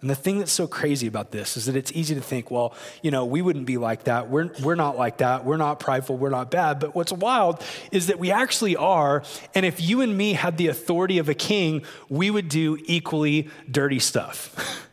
And 0.01 0.09
the 0.09 0.15
thing 0.15 0.37
that's 0.37 0.51
so 0.51 0.67
crazy 0.67 1.07
about 1.07 1.31
this 1.31 1.57
is 1.57 1.65
that 1.65 1.75
it's 1.75 1.91
easy 1.93 2.13
to 2.13 2.21
think, 2.21 2.51
well, 2.51 2.75
you 3.01 3.09
know, 3.09 3.25
we 3.25 3.41
wouldn't 3.41 3.65
be 3.65 3.77
like 3.77 4.03
that. 4.03 4.29
We're, 4.29 4.51
we're 4.61 4.75
not 4.75 4.95
like 4.95 5.17
that. 5.17 5.43
We're 5.43 5.57
not 5.57 5.79
prideful. 5.79 6.17
We're 6.17 6.29
not 6.29 6.51
bad. 6.51 6.79
But 6.79 6.93
what's 6.93 7.11
wild 7.11 7.63
is 7.91 8.07
that 8.07 8.19
we 8.19 8.31
actually 8.31 8.75
are. 8.75 9.23
And 9.55 9.65
if 9.65 9.81
you 9.81 10.01
and 10.01 10.15
me 10.15 10.33
had 10.33 10.57
the 10.57 10.67
authority 10.67 11.17
of 11.17 11.29
a 11.29 11.33
king, 11.33 11.83
we 12.09 12.29
would 12.29 12.47
do 12.47 12.77
equally 12.85 13.49
dirty 13.69 13.99
stuff. 13.99 14.83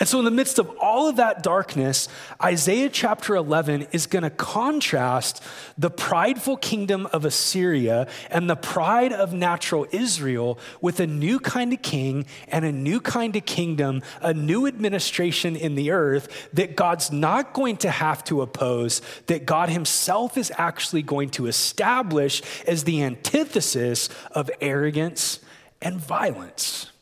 And 0.00 0.08
so, 0.08 0.20
in 0.20 0.24
the 0.24 0.30
midst 0.30 0.60
of 0.60 0.70
all 0.80 1.08
of 1.08 1.16
that 1.16 1.42
darkness, 1.42 2.08
Isaiah 2.40 2.88
chapter 2.88 3.34
11 3.34 3.88
is 3.90 4.06
going 4.06 4.22
to 4.22 4.30
contrast 4.30 5.42
the 5.76 5.90
prideful 5.90 6.56
kingdom 6.56 7.06
of 7.06 7.24
Assyria 7.24 8.06
and 8.30 8.48
the 8.48 8.54
pride 8.54 9.12
of 9.12 9.32
natural 9.32 9.88
Israel 9.90 10.60
with 10.80 11.00
a 11.00 11.06
new 11.06 11.40
kind 11.40 11.72
of 11.72 11.82
king 11.82 12.26
and 12.46 12.64
a 12.64 12.70
new 12.70 13.00
kind 13.00 13.34
of 13.34 13.44
kingdom, 13.44 14.02
a 14.20 14.32
new 14.32 14.68
administration 14.68 15.56
in 15.56 15.74
the 15.74 15.90
earth 15.90 16.48
that 16.52 16.76
God's 16.76 17.10
not 17.10 17.52
going 17.52 17.76
to 17.78 17.90
have 17.90 18.22
to 18.24 18.40
oppose, 18.40 19.02
that 19.26 19.46
God 19.46 19.68
Himself 19.68 20.38
is 20.38 20.52
actually 20.56 21.02
going 21.02 21.30
to 21.30 21.46
establish 21.46 22.40
as 22.68 22.84
the 22.84 23.02
antithesis 23.02 24.08
of 24.30 24.48
arrogance 24.60 25.40
and 25.82 25.98
violence. 25.98 26.92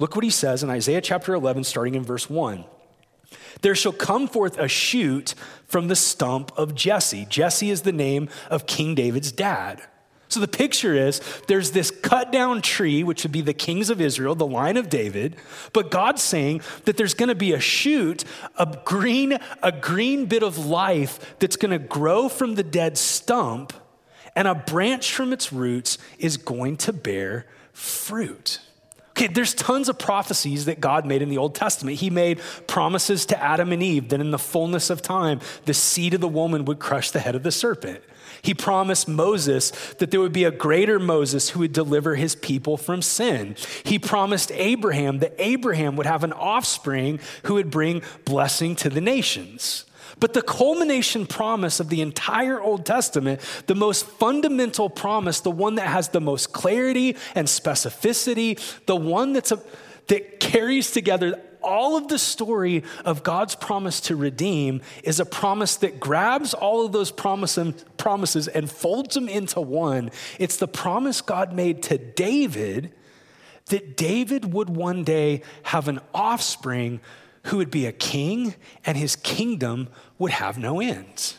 Look 0.00 0.16
what 0.16 0.24
he 0.24 0.30
says 0.30 0.62
in 0.62 0.70
Isaiah 0.70 1.02
chapter 1.02 1.34
11, 1.34 1.62
starting 1.64 1.94
in 1.94 2.02
verse 2.02 2.28
1. 2.28 2.64
There 3.60 3.74
shall 3.74 3.92
come 3.92 4.26
forth 4.26 4.58
a 4.58 4.66
shoot 4.66 5.34
from 5.66 5.88
the 5.88 5.94
stump 5.94 6.50
of 6.56 6.74
Jesse. 6.74 7.26
Jesse 7.28 7.70
is 7.70 7.82
the 7.82 7.92
name 7.92 8.28
of 8.48 8.66
King 8.66 8.94
David's 8.94 9.30
dad. 9.30 9.82
So 10.28 10.40
the 10.40 10.48
picture 10.48 10.94
is 10.94 11.20
there's 11.48 11.72
this 11.72 11.90
cut 11.90 12.32
down 12.32 12.62
tree, 12.62 13.04
which 13.04 13.24
would 13.24 13.32
be 13.32 13.42
the 13.42 13.52
kings 13.52 13.90
of 13.90 14.00
Israel, 14.00 14.34
the 14.34 14.46
line 14.46 14.78
of 14.78 14.88
David, 14.88 15.36
but 15.72 15.90
God's 15.90 16.22
saying 16.22 16.62
that 16.84 16.96
there's 16.96 17.14
to 17.28 17.34
be 17.34 17.52
a 17.52 17.60
shoot, 17.60 18.24
a 18.56 18.78
green, 18.84 19.36
a 19.62 19.72
green 19.72 20.26
bit 20.26 20.42
of 20.42 20.56
life 20.56 21.36
that's 21.40 21.56
to 21.72 21.78
grow 21.78 22.28
from 22.28 22.54
the 22.54 22.62
dead 22.62 22.96
stump, 22.96 23.72
and 24.34 24.48
a 24.48 24.54
branch 24.54 25.12
from 25.12 25.32
its 25.32 25.52
roots 25.52 25.98
is 26.18 26.36
going 26.36 26.76
to 26.78 26.92
bear 26.92 27.46
fruit. 27.72 28.60
Okay, 29.20 29.30
there's 29.30 29.52
tons 29.52 29.90
of 29.90 29.98
prophecies 29.98 30.64
that 30.64 30.80
God 30.80 31.04
made 31.04 31.20
in 31.20 31.28
the 31.28 31.36
Old 31.36 31.54
Testament. 31.54 31.98
He 31.98 32.08
made 32.08 32.40
promises 32.66 33.26
to 33.26 33.38
Adam 33.38 33.70
and 33.70 33.82
Eve 33.82 34.08
that 34.08 34.20
in 34.20 34.30
the 34.30 34.38
fullness 34.38 34.88
of 34.88 35.02
time, 35.02 35.40
the 35.66 35.74
seed 35.74 36.14
of 36.14 36.22
the 36.22 36.28
woman 36.28 36.64
would 36.64 36.78
crush 36.78 37.10
the 37.10 37.20
head 37.20 37.34
of 37.34 37.42
the 37.42 37.52
serpent. 37.52 38.02
He 38.40 38.54
promised 38.54 39.08
Moses 39.08 39.72
that 39.98 40.10
there 40.10 40.20
would 40.20 40.32
be 40.32 40.44
a 40.44 40.50
greater 40.50 40.98
Moses 40.98 41.50
who 41.50 41.60
would 41.60 41.74
deliver 41.74 42.14
his 42.14 42.34
people 42.34 42.78
from 42.78 43.02
sin. 43.02 43.56
He 43.84 43.98
promised 43.98 44.52
Abraham 44.52 45.18
that 45.18 45.34
Abraham 45.38 45.96
would 45.96 46.06
have 46.06 46.24
an 46.24 46.32
offspring 46.32 47.20
who 47.42 47.54
would 47.54 47.70
bring 47.70 48.00
blessing 48.24 48.74
to 48.76 48.88
the 48.88 49.02
nations. 49.02 49.84
But 50.20 50.34
the 50.34 50.42
culmination 50.42 51.26
promise 51.26 51.80
of 51.80 51.88
the 51.88 52.02
entire 52.02 52.60
Old 52.60 52.84
Testament, 52.84 53.40
the 53.66 53.74
most 53.74 54.06
fundamental 54.06 54.90
promise, 54.90 55.40
the 55.40 55.50
one 55.50 55.76
that 55.76 55.88
has 55.88 56.10
the 56.10 56.20
most 56.20 56.52
clarity 56.52 57.16
and 57.34 57.48
specificity, 57.48 58.60
the 58.84 58.96
one 58.96 59.32
that's 59.32 59.50
a, 59.50 59.60
that 60.08 60.38
carries 60.38 60.90
together 60.90 61.40
all 61.62 61.96
of 61.96 62.08
the 62.08 62.18
story 62.18 62.84
of 63.04 63.22
God's 63.22 63.54
promise 63.54 64.00
to 64.02 64.16
redeem 64.16 64.80
is 65.04 65.20
a 65.20 65.26
promise 65.26 65.76
that 65.76 66.00
grabs 66.00 66.54
all 66.54 66.86
of 66.86 66.92
those 66.92 67.12
promises 67.12 68.48
and 68.48 68.70
folds 68.70 69.14
them 69.14 69.28
into 69.28 69.60
one. 69.60 70.10
It's 70.38 70.56
the 70.56 70.68
promise 70.68 71.20
God 71.20 71.52
made 71.52 71.82
to 71.84 71.98
David 71.98 72.92
that 73.66 73.96
David 73.96 74.52
would 74.52 74.70
one 74.70 75.04
day 75.04 75.42
have 75.64 75.88
an 75.88 76.00
offspring 76.12 77.00
who 77.44 77.56
would 77.56 77.70
be 77.70 77.86
a 77.86 77.92
king 77.92 78.54
and 78.84 78.96
his 78.96 79.16
kingdom 79.16 79.88
would 80.18 80.32
have 80.32 80.58
no 80.58 80.80
end. 80.80 81.34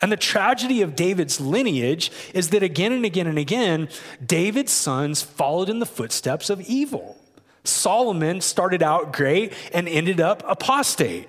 And 0.00 0.10
the 0.10 0.16
tragedy 0.16 0.80
of 0.80 0.96
David's 0.96 1.40
lineage 1.40 2.10
is 2.32 2.50
that 2.50 2.62
again 2.62 2.92
and 2.92 3.04
again 3.04 3.26
and 3.26 3.38
again, 3.38 3.88
David's 4.24 4.72
sons 4.72 5.22
followed 5.22 5.68
in 5.68 5.78
the 5.78 5.86
footsteps 5.86 6.48
of 6.48 6.60
evil. 6.62 7.18
Solomon 7.64 8.40
started 8.40 8.82
out 8.82 9.12
great 9.12 9.52
and 9.74 9.86
ended 9.86 10.20
up 10.20 10.42
apostate. 10.46 11.28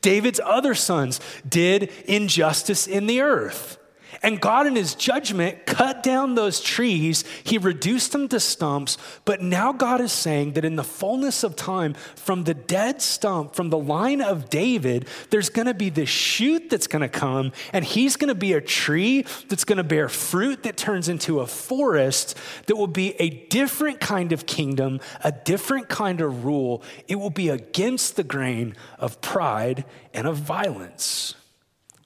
David's 0.00 0.40
other 0.44 0.74
sons 0.74 1.20
did 1.48 1.90
injustice 2.06 2.86
in 2.86 3.06
the 3.06 3.20
earth. 3.20 3.78
And 4.22 4.40
God, 4.40 4.68
in 4.68 4.76
his 4.76 4.94
judgment, 4.94 5.66
cut 5.66 6.02
down 6.02 6.34
those 6.34 6.60
trees. 6.60 7.24
He 7.42 7.58
reduced 7.58 8.12
them 8.12 8.28
to 8.28 8.38
stumps. 8.38 8.96
But 9.24 9.42
now 9.42 9.72
God 9.72 10.00
is 10.00 10.12
saying 10.12 10.52
that 10.52 10.64
in 10.64 10.76
the 10.76 10.84
fullness 10.84 11.42
of 11.42 11.56
time, 11.56 11.94
from 12.14 12.44
the 12.44 12.54
dead 12.54 13.02
stump, 13.02 13.56
from 13.56 13.70
the 13.70 13.78
line 13.78 14.20
of 14.20 14.48
David, 14.48 15.08
there's 15.30 15.48
going 15.48 15.66
to 15.66 15.74
be 15.74 15.90
this 15.90 16.08
shoot 16.08 16.70
that's 16.70 16.86
going 16.86 17.02
to 17.02 17.08
come, 17.08 17.52
and 17.72 17.84
he's 17.84 18.16
going 18.16 18.28
to 18.28 18.34
be 18.34 18.52
a 18.52 18.60
tree 18.60 19.24
that's 19.48 19.64
going 19.64 19.78
to 19.78 19.84
bear 19.84 20.08
fruit 20.08 20.62
that 20.62 20.76
turns 20.76 21.08
into 21.08 21.40
a 21.40 21.46
forest 21.46 22.36
that 22.66 22.76
will 22.76 22.86
be 22.86 23.14
a 23.20 23.28
different 23.28 23.98
kind 23.98 24.32
of 24.32 24.46
kingdom, 24.46 25.00
a 25.24 25.32
different 25.32 25.88
kind 25.88 26.20
of 26.20 26.44
rule. 26.44 26.82
It 27.08 27.16
will 27.16 27.30
be 27.30 27.48
against 27.48 28.16
the 28.16 28.24
grain 28.24 28.76
of 28.98 29.20
pride 29.20 29.84
and 30.14 30.28
of 30.28 30.36
violence. 30.36 31.34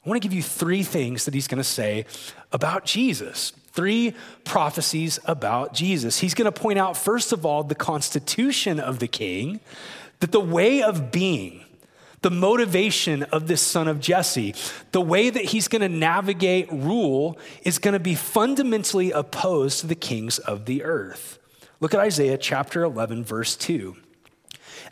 I 0.07 0.09
want 0.09 0.23
to 0.23 0.29
give 0.29 0.37
you 0.37 0.43
three 0.43 0.85
things 0.85 1.25
that 1.25 1.35
he's 1.35 1.49
going 1.49 1.59
to 1.59 1.65
say 1.65 2.07
about 2.53 2.85
Jesus. 2.85 3.53
Three 3.73 4.15
prophecies 4.45 5.19
about 5.25 5.75
Jesus. 5.75 6.21
He's 6.21 6.33
going 6.33 6.51
to 6.51 6.53
point 6.53 6.79
out, 6.79 6.97
first 6.97 7.33
of 7.33 7.45
all, 7.45 7.65
the 7.65 7.75
constitution 7.75 8.79
of 8.79 9.01
the 9.01 9.09
king, 9.09 9.59
that 10.21 10.31
the 10.31 10.39
way 10.39 10.81
of 10.81 11.11
being, 11.11 11.65
the 12.23 12.31
motivation 12.31 13.25
of 13.25 13.49
this 13.49 13.61
son 13.61 13.89
of 13.89 13.99
Jesse, 13.99 14.55
the 14.93 15.01
way 15.01 15.29
that 15.29 15.47
he's 15.47 15.67
going 15.67 15.83
to 15.83 15.89
navigate 15.89 16.71
rule 16.71 17.37
is 17.65 17.81
going 17.81 17.95
to 17.95 18.01
be 18.01 18.15
fundamentally 18.15 19.11
opposed 19.11 19.81
to 19.81 19.89
the 19.89 19.97
kings 19.97 20.39
of 20.39 20.67
the 20.67 20.85
earth. 20.85 21.41
Look 21.81 21.95
at 21.95 22.01
Isaiah 22.01 22.39
chapter 22.39 22.85
11, 22.85 23.25
verse 23.25 23.57
2. 23.57 23.97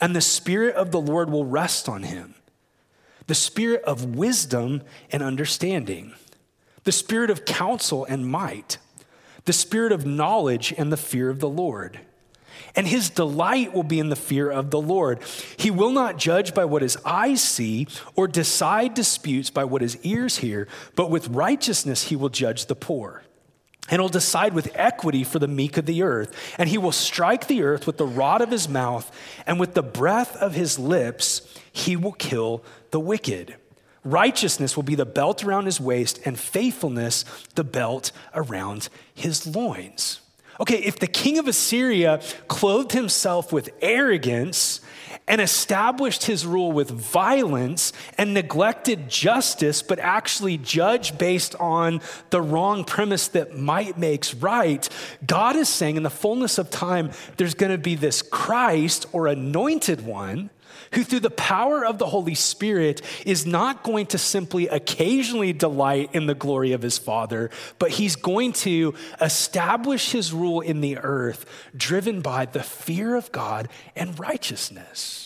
And 0.01 0.17
the 0.17 0.21
Spirit 0.21 0.75
of 0.75 0.91
the 0.91 1.01
Lord 1.01 1.31
will 1.31 1.45
rest 1.45 1.89
on 1.89 2.03
him 2.03 2.35
the 3.27 3.35
spirit 3.35 3.83
of 3.85 4.17
wisdom 4.17 4.83
and 5.11 5.23
understanding, 5.23 6.15
the 6.85 6.93
spirit 6.93 7.31
of 7.31 7.45
counsel 7.45 8.05
and 8.05 8.27
might, 8.27 8.79
the 9.45 9.53
spirit 9.53 9.93
of 9.93 10.07
knowledge 10.07 10.73
and 10.77 10.93
the 10.93 10.97
fear 10.97 11.31
of 11.31 11.41
the 11.41 11.49
Lord. 11.49 12.01
And 12.77 12.87
his 12.87 13.11
delight 13.11 13.73
will 13.73 13.85
be 13.85 14.01
in 14.01 14.09
the 14.09 14.17
fear 14.17 14.51
of 14.51 14.71
the 14.71 14.81
Lord. 14.81 15.21
He 15.57 15.71
will 15.71 15.91
not 15.91 16.19
judge 16.19 16.55
by 16.55 16.65
what 16.65 16.83
his 16.83 16.97
eyes 17.05 17.41
see 17.41 17.87
or 18.17 18.27
decide 18.27 18.95
disputes 18.95 19.51
by 19.51 19.65
what 19.65 19.83
his 19.83 19.97
ears 20.05 20.39
hear, 20.39 20.67
but 20.97 21.11
with 21.11 21.29
righteousness 21.29 22.05
he 22.05 22.17
will 22.17 22.29
judge 22.29 22.67
the 22.67 22.75
poor. 22.75 23.23
And 23.91 24.01
he'll 24.01 24.09
decide 24.09 24.55
with 24.55 24.71
equity 24.75 25.25
for 25.25 25.39
the 25.39 25.49
meek 25.49 25.77
of 25.77 25.87
the 25.87 26.03
earth. 26.03 26.55
And 26.59 26.69
he 26.69 26.79
will 26.79 26.93
strike 26.93 27.47
the 27.47 27.63
earth 27.63 27.87
with 27.87 27.99
the 27.99 28.07
rod 28.07 28.41
of 28.41 28.51
his 28.51 28.69
mouth, 28.69 29.11
and 29.47 29.61
with 29.61 29.75
the 29.75 29.83
breath 29.83 30.37
of 30.37 30.55
his 30.55 30.79
lips, 30.79 31.43
he 31.71 31.97
will 31.97 32.13
kill 32.13 32.65
the 32.93 33.01
wicked. 33.01 33.57
Righteousness 34.03 34.77
will 34.77 34.83
be 34.85 34.95
the 34.95 35.07
belt 35.07 35.45
around 35.45 35.67
his 35.67 35.81
waist, 35.81 36.19
and 36.25 36.39
faithfulness 36.39 37.25
the 37.55 37.65
belt 37.65 38.13
around 38.35 38.89
his 39.15 39.47
loins. 39.47 40.21
Okay, 40.61 40.79
if 40.79 40.99
the 40.99 41.07
king 41.07 41.39
of 41.39 41.49
Assyria 41.49 42.21
clothed 42.47 42.93
himself 42.93 43.53
with 43.53 43.71
arrogance 43.83 44.81
and 45.27 45.41
established 45.41 46.25
his 46.25 46.45
rule 46.45 46.71
with 46.73 46.91
violence 46.91 47.93
and 48.19 48.35
neglected 48.35 49.09
justice, 49.09 49.83
but 49.83 49.99
actually 49.99 50.59
judged 50.59 51.17
based 51.17 51.55
on 51.57 52.01
the 52.31 52.43
wrong 52.43 52.85
premise 52.85 53.29
that 53.29 53.57
might 53.57 53.97
makes 53.97 54.35
right, 54.35 54.89
God 55.27 55.57
is 55.57 55.69
saying 55.69 55.97
in 55.97 56.03
the 56.03 56.11
fullness 56.11 56.59
of 56.59 56.71
time, 56.71 57.11
there's 57.37 57.55
going 57.55 57.73
to 57.73 57.79
be 57.79 57.95
this 57.95 58.21
Christ 58.21 59.07
or 59.13 59.27
anointed 59.27 60.05
one 60.05 60.51
who 60.95 61.05
through 61.05 61.21
the 61.21 61.31
power 61.31 61.85
of 61.85 61.99
the 61.99 62.07
Holy 62.07 62.35
Spirit 62.35 63.03
is 63.25 63.47
not 63.47 63.83
going 63.83 64.07
to 64.07 64.19
simply 64.19 64.69
occasionally 64.69 65.53
delight 65.53 66.11
in 66.13 66.27
the 66.27 66.35
glory 66.35 66.73
of 66.73 66.83
his 66.83 66.99
Father, 66.99 67.51
but 67.79 67.91
he's 67.91 68.17
going 68.17 68.53
to 68.53 68.95
establish 69.21 70.13
his 70.13 70.33
rule 70.33 70.61
in 70.61 70.81
the 70.81 70.99
earth 70.99 71.47
driven 71.77 72.21
by 72.21 72.45
the 72.47 72.63
fear 72.63 73.17
of 73.17 73.33
God 73.33 73.69
and 73.97 74.19
righteousness. 74.19 75.24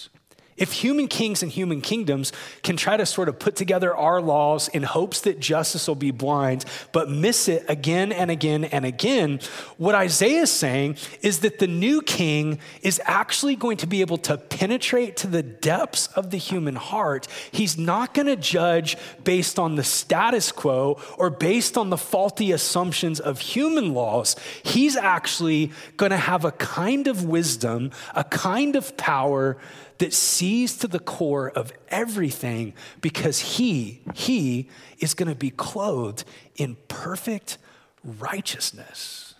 If 0.58 0.72
human 0.72 1.08
kings 1.08 1.42
and 1.42 1.50
human 1.50 1.80
kingdoms 1.80 2.32
can 2.62 2.76
try 2.76 2.96
to 2.96 3.06
sort 3.06 3.28
of 3.28 3.38
put 3.38 3.56
together 3.56 3.96
our 3.96 4.20
laws 4.20 4.68
in 4.68 4.82
hopes 4.82 5.20
that 5.22 5.40
justice 5.40 5.88
will 5.88 5.94
be 5.94 6.10
blind, 6.10 6.64
but 6.92 7.08
miss 7.08 7.48
it 7.48 7.64
again 7.68 8.12
and 8.12 8.30
again 8.30 8.64
and 8.64 8.84
again, 8.84 9.40
what 9.76 9.94
Isaiah 9.94 10.42
is 10.42 10.50
saying 10.50 10.96
is 11.22 11.40
that 11.40 11.58
the 11.58 11.66
new 11.66 12.02
king 12.02 12.58
is 12.82 13.00
actually 13.04 13.56
going 13.56 13.76
to 13.78 13.86
be 13.86 14.00
able 14.00 14.18
to 14.18 14.36
penetrate 14.36 15.16
to 15.18 15.26
the 15.26 15.42
depths 15.42 16.08
of 16.08 16.30
the 16.30 16.36
human 16.36 16.76
heart. 16.76 17.28
He's 17.50 17.78
not 17.78 18.12
going 18.12 18.26
to 18.26 18.36
judge 18.36 18.96
based 19.24 19.58
on 19.58 19.76
the 19.76 19.84
status 19.84 20.50
quo 20.50 21.00
or 21.16 21.30
based 21.30 21.78
on 21.78 21.90
the 21.90 21.96
faulty 21.96 22.52
assumptions 22.52 23.20
of 23.20 23.40
human 23.40 23.94
laws. 23.94 24.36
He's 24.62 24.96
actually 24.96 25.72
going 25.96 26.10
to 26.10 26.16
have 26.16 26.44
a 26.44 26.52
kind 26.52 27.06
of 27.06 27.24
wisdom, 27.24 27.90
a 28.14 28.24
kind 28.24 28.76
of 28.76 28.96
power 28.96 29.56
that 29.98 30.12
sees 30.12 30.76
to 30.78 30.88
the 30.88 30.98
core 30.98 31.50
of 31.50 31.72
everything 31.88 32.72
because 33.00 33.40
he, 33.40 34.00
he 34.14 34.68
is 34.98 35.14
going 35.14 35.28
to 35.28 35.34
be 35.34 35.50
clothed 35.50 36.24
in 36.56 36.76
perfect 36.88 37.58
righteousness. 38.04 39.34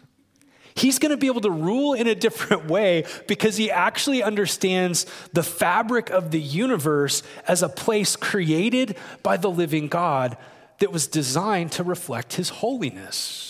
He's 0.75 1.01
going 1.01 1.11
to 1.11 1.16
be 1.16 1.27
able 1.27 1.40
to 1.40 1.51
rule 1.51 1.94
in 1.94 2.07
a 2.07 2.14
different 2.14 2.66
way 2.66 3.05
because 3.27 3.57
he 3.57 3.71
actually 3.71 4.23
understands 4.23 5.07
the 5.33 5.42
fabric 5.42 6.11
of 6.11 6.31
the 6.31 6.40
universe 6.40 7.23
as 7.49 7.62
a 7.62 7.68
place 7.68 8.14
created 8.14 8.97
by 9.23 9.37
the 9.37 9.51
living 9.51 9.88
God 9.88 10.37
that 10.79 10.92
was 10.92 11.09
designed 11.09 11.73
to 11.73 11.83
reflect 11.83 12.35
his 12.35 12.49
holiness. 12.49 13.47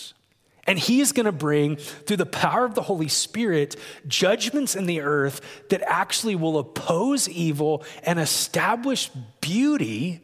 And 0.69 0.77
he 0.77 1.01
is 1.01 1.13
going 1.13 1.25
to 1.25 1.31
bring, 1.31 1.77
through 1.77 2.17
the 2.17 2.27
power 2.27 2.63
of 2.63 2.75
the 2.75 2.83
Holy 2.83 3.07
Spirit, 3.07 3.75
judgments 4.07 4.75
in 4.75 4.85
the 4.85 5.01
earth 5.01 5.41
that 5.69 5.81
actually 5.81 6.35
will 6.35 6.59
oppose 6.59 7.27
evil 7.27 7.83
and 8.03 8.19
establish 8.19 9.09
beauty. 9.41 10.21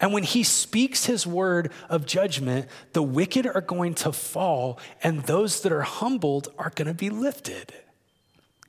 And 0.00 0.14
when 0.14 0.22
he 0.22 0.42
speaks 0.42 1.04
his 1.04 1.26
word 1.26 1.70
of 1.90 2.06
judgment, 2.06 2.66
the 2.94 3.02
wicked 3.02 3.46
are 3.46 3.60
going 3.60 3.92
to 3.96 4.10
fall, 4.10 4.78
and 5.02 5.22
those 5.24 5.60
that 5.60 5.72
are 5.72 5.82
humbled 5.82 6.48
are 6.56 6.72
going 6.74 6.88
to 6.88 6.94
be 6.94 7.10
lifted. 7.10 7.74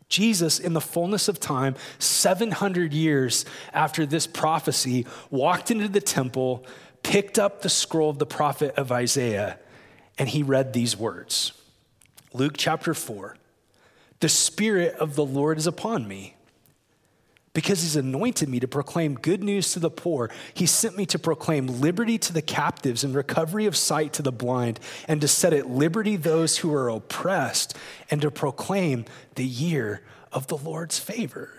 Jesus, 0.09 0.59
in 0.59 0.73
the 0.73 0.81
fullness 0.81 1.29
of 1.29 1.39
time, 1.39 1.75
700 1.97 2.91
years 2.91 3.45
after 3.71 4.05
this 4.05 4.27
prophecy, 4.27 5.05
walked 5.29 5.71
into 5.71 5.87
the 5.87 6.01
temple, 6.01 6.65
picked 7.03 7.39
up 7.39 7.61
the 7.61 7.69
scroll 7.69 8.09
of 8.09 8.19
the 8.19 8.25
prophet 8.25 8.75
of 8.75 8.91
Isaiah 8.91 9.59
and 10.17 10.29
he 10.29 10.43
read 10.43 10.73
these 10.73 10.97
words 10.97 11.53
Luke 12.33 12.55
chapter 12.57 12.93
4 12.93 13.37
The 14.19 14.29
Spirit 14.29 14.95
of 14.95 15.15
the 15.15 15.25
Lord 15.25 15.57
is 15.57 15.67
upon 15.67 16.07
me. 16.07 16.35
Because 17.53 17.81
he's 17.81 17.95
anointed 17.95 18.47
me 18.49 18.59
to 18.59 18.67
proclaim 18.67 19.15
good 19.15 19.43
news 19.43 19.71
to 19.71 19.79
the 19.79 19.89
poor. 19.89 20.29
He 20.53 20.67
sent 20.67 20.95
me 20.95 21.07
to 21.07 21.17
proclaim 21.17 21.65
liberty 21.65 22.19
to 22.19 22.31
the 22.31 22.43
captives 22.43 23.03
and 23.03 23.15
recovery 23.15 23.65
of 23.65 23.75
sight 23.75 24.13
to 24.13 24.21
the 24.21 24.31
blind, 24.31 24.79
and 25.07 25.19
to 25.21 25.27
set 25.27 25.53
at 25.53 25.67
liberty 25.67 26.17
those 26.17 26.59
who 26.59 26.71
are 26.71 26.87
oppressed, 26.87 27.75
and 28.11 28.21
to 28.21 28.29
proclaim 28.29 29.05
the 29.33 29.43
year 29.43 30.01
of 30.31 30.45
the 30.45 30.57
Lord's 30.57 30.99
favor. 30.99 31.49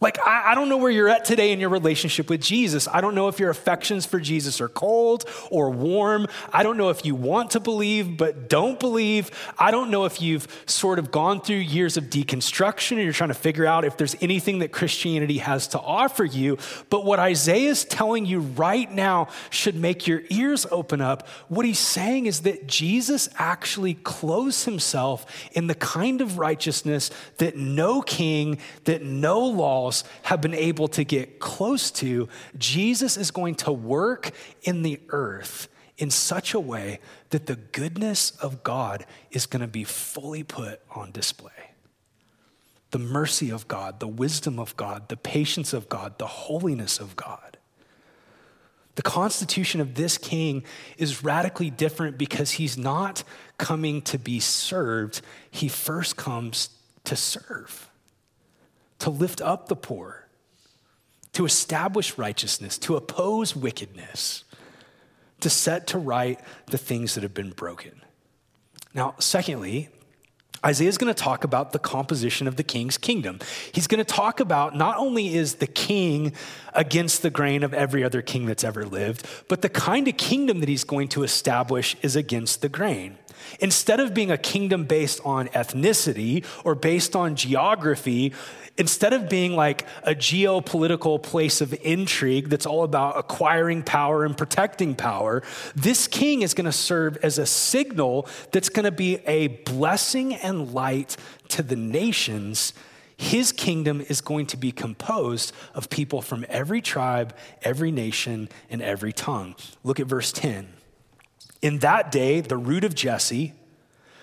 Like, 0.00 0.18
I, 0.24 0.52
I, 0.52 0.54
don't 0.54 0.68
know 0.68 0.76
where 0.76 0.92
you're 0.92 1.08
at 1.08 1.24
today 1.24 1.50
in 1.50 1.58
your 1.58 1.70
relationship 1.70 2.30
with 2.30 2.40
Jesus. 2.40 2.86
I 2.86 3.00
don't 3.00 3.16
know 3.16 3.26
if 3.26 3.40
your 3.40 3.50
affections 3.50 4.06
for 4.06 4.20
Jesus 4.20 4.60
are 4.60 4.68
cold 4.68 5.24
or 5.50 5.70
warm. 5.70 6.28
I 6.52 6.62
don't 6.62 6.76
know 6.76 6.90
if 6.90 7.04
you 7.04 7.16
want 7.16 7.50
to 7.52 7.60
believe 7.60 8.16
but 8.16 8.48
don't 8.48 8.78
believe. 8.78 9.32
I 9.58 9.72
don't 9.72 9.90
know 9.90 10.04
if 10.04 10.22
you've 10.22 10.46
sort 10.66 11.00
of 11.00 11.10
gone 11.10 11.40
through 11.40 11.56
years 11.56 11.96
of 11.96 12.04
deconstruction 12.04 12.92
and 12.92 13.02
you're 13.02 13.12
trying 13.12 13.30
to 13.30 13.34
figure 13.34 13.66
out 13.66 13.84
if 13.84 13.96
there's 13.96 14.14
anything 14.20 14.60
that 14.60 14.70
Christianity 14.70 15.38
has 15.38 15.66
to 15.68 15.80
offer 15.80 16.24
you. 16.24 16.58
But 16.90 17.04
what 17.04 17.18
Isaiah 17.18 17.70
is 17.70 17.84
telling 17.84 18.24
you 18.24 18.38
right 18.38 18.90
now 18.90 19.26
should 19.50 19.74
make 19.74 20.06
your 20.06 20.22
ears 20.30 20.64
open 20.70 21.00
up. 21.00 21.26
What 21.48 21.66
he's 21.66 21.80
saying 21.80 22.26
is 22.26 22.42
that 22.42 22.68
Jesus 22.68 23.28
actually 23.36 23.94
clothes 23.94 24.64
himself 24.64 25.26
in 25.54 25.66
the 25.66 25.74
kind 25.74 26.20
of 26.20 26.38
righteousness 26.38 27.10
that 27.38 27.56
no 27.56 28.00
king, 28.00 28.58
that 28.84 29.02
no 29.02 29.40
law, 29.40 29.87
have 30.22 30.40
been 30.40 30.54
able 30.54 30.88
to 30.88 31.04
get 31.04 31.38
close 31.38 31.90
to, 31.92 32.28
Jesus 32.56 33.16
is 33.16 33.30
going 33.30 33.56
to 33.56 33.72
work 33.72 34.30
in 34.62 34.82
the 34.82 35.00
earth 35.10 35.68
in 35.98 36.10
such 36.10 36.54
a 36.54 36.60
way 36.60 37.00
that 37.30 37.46
the 37.46 37.56
goodness 37.56 38.30
of 38.42 38.62
God 38.62 39.04
is 39.30 39.46
going 39.46 39.60
to 39.60 39.68
be 39.68 39.84
fully 39.84 40.42
put 40.42 40.80
on 40.94 41.10
display. 41.10 41.50
The 42.90 42.98
mercy 42.98 43.50
of 43.50 43.68
God, 43.68 44.00
the 44.00 44.08
wisdom 44.08 44.58
of 44.58 44.76
God, 44.76 45.08
the 45.08 45.16
patience 45.16 45.72
of 45.72 45.88
God, 45.88 46.18
the 46.18 46.26
holiness 46.26 47.00
of 47.00 47.16
God. 47.16 47.58
The 48.94 49.02
constitution 49.02 49.80
of 49.80 49.94
this 49.94 50.18
king 50.18 50.64
is 50.96 51.22
radically 51.22 51.70
different 51.70 52.18
because 52.18 52.52
he's 52.52 52.76
not 52.76 53.22
coming 53.56 54.02
to 54.02 54.18
be 54.18 54.40
served, 54.40 55.20
he 55.50 55.68
first 55.68 56.16
comes 56.16 56.70
to 57.04 57.14
serve, 57.14 57.88
to 59.00 59.10
lift 59.10 59.40
up 59.40 59.68
the 59.68 59.76
poor, 59.76 60.28
to 61.32 61.44
establish 61.44 62.18
righteousness, 62.18 62.78
to 62.78 62.96
oppose 62.96 63.54
wickedness 63.54 64.44
to 65.40 65.50
set 65.50 65.86
to 65.88 65.98
right 65.98 66.40
the 66.66 66.78
things 66.78 67.14
that 67.14 67.22
have 67.22 67.34
been 67.34 67.50
broken. 67.50 68.02
Now, 68.94 69.14
secondly, 69.18 69.88
Isaiah 70.64 70.88
is 70.88 70.98
going 70.98 71.12
to 71.12 71.22
talk 71.22 71.44
about 71.44 71.70
the 71.70 71.78
composition 71.78 72.48
of 72.48 72.56
the 72.56 72.64
king's 72.64 72.98
kingdom. 72.98 73.38
He's 73.70 73.86
going 73.86 74.04
to 74.04 74.12
talk 74.12 74.40
about 74.40 74.74
not 74.74 74.96
only 74.96 75.34
is 75.34 75.56
the 75.56 75.68
king 75.68 76.32
against 76.74 77.22
the 77.22 77.30
grain 77.30 77.62
of 77.62 77.72
every 77.72 78.02
other 78.02 78.22
king 78.22 78.46
that's 78.46 78.64
ever 78.64 78.84
lived, 78.84 79.26
but 79.48 79.62
the 79.62 79.68
kind 79.68 80.08
of 80.08 80.16
kingdom 80.16 80.58
that 80.60 80.68
he's 80.68 80.84
going 80.84 81.08
to 81.08 81.22
establish 81.22 81.94
is 82.02 82.16
against 82.16 82.60
the 82.60 82.68
grain. 82.68 83.18
Instead 83.60 84.00
of 84.00 84.14
being 84.14 84.30
a 84.30 84.38
kingdom 84.38 84.84
based 84.84 85.20
on 85.24 85.48
ethnicity 85.48 86.44
or 86.64 86.74
based 86.74 87.16
on 87.16 87.36
geography, 87.36 88.32
instead 88.78 89.12
of 89.12 89.28
being 89.28 89.54
like 89.54 89.84
a 90.04 90.14
geopolitical 90.14 91.22
place 91.22 91.60
of 91.60 91.74
intrigue 91.82 92.48
that's 92.48 92.64
all 92.64 92.84
about 92.84 93.18
acquiring 93.18 93.82
power 93.82 94.24
and 94.24 94.38
protecting 94.38 94.94
power, 94.94 95.42
this 95.74 96.06
king 96.06 96.42
is 96.42 96.54
going 96.54 96.64
to 96.64 96.72
serve 96.72 97.18
as 97.18 97.38
a 97.38 97.46
signal 97.46 98.26
that's 98.52 98.68
going 98.68 98.84
to 98.84 98.92
be 98.92 99.16
a 99.26 99.48
blessing 99.48 100.34
and 100.34 100.72
light 100.72 101.16
to 101.48 101.62
the 101.62 101.76
nations. 101.76 102.72
His 103.16 103.50
kingdom 103.50 104.00
is 104.08 104.20
going 104.20 104.46
to 104.46 104.56
be 104.56 104.70
composed 104.70 105.52
of 105.74 105.90
people 105.90 106.22
from 106.22 106.46
every 106.48 106.80
tribe, 106.80 107.34
every 107.62 107.90
nation, 107.90 108.48
and 108.70 108.80
every 108.80 109.12
tongue. 109.12 109.56
Look 109.82 109.98
at 109.98 110.06
verse 110.06 110.30
10. 110.30 110.77
In 111.60 111.78
that 111.78 112.12
day, 112.12 112.40
the 112.40 112.56
root 112.56 112.84
of 112.84 112.94
Jesse, 112.94 113.52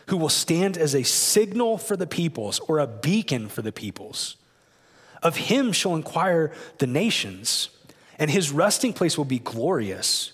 who 0.07 0.17
will 0.17 0.29
stand 0.29 0.77
as 0.77 0.93
a 0.93 1.03
signal 1.03 1.77
for 1.77 1.97
the 1.97 2.07
peoples 2.07 2.59
or 2.59 2.79
a 2.79 2.87
beacon 2.87 3.49
for 3.49 3.61
the 3.61 3.71
peoples, 3.71 4.37
of 5.23 5.35
him 5.37 5.71
shall 5.71 5.95
inquire 5.95 6.51
the 6.77 6.87
nations, 6.87 7.69
and 8.19 8.29
his 8.29 8.51
resting 8.51 8.93
place 8.93 9.17
will 9.17 9.25
be 9.25 9.39
glorious. 9.39 10.33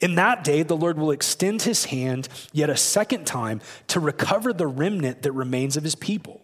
In 0.00 0.16
that 0.16 0.44
day, 0.44 0.62
the 0.62 0.76
Lord 0.76 0.98
will 0.98 1.10
extend 1.10 1.62
his 1.62 1.86
hand 1.86 2.28
yet 2.52 2.68
a 2.68 2.76
second 2.76 3.26
time 3.26 3.60
to 3.88 4.00
recover 4.00 4.52
the 4.52 4.66
remnant 4.66 5.22
that 5.22 5.32
remains 5.32 5.76
of 5.76 5.82
his 5.82 5.94
people. 5.94 6.42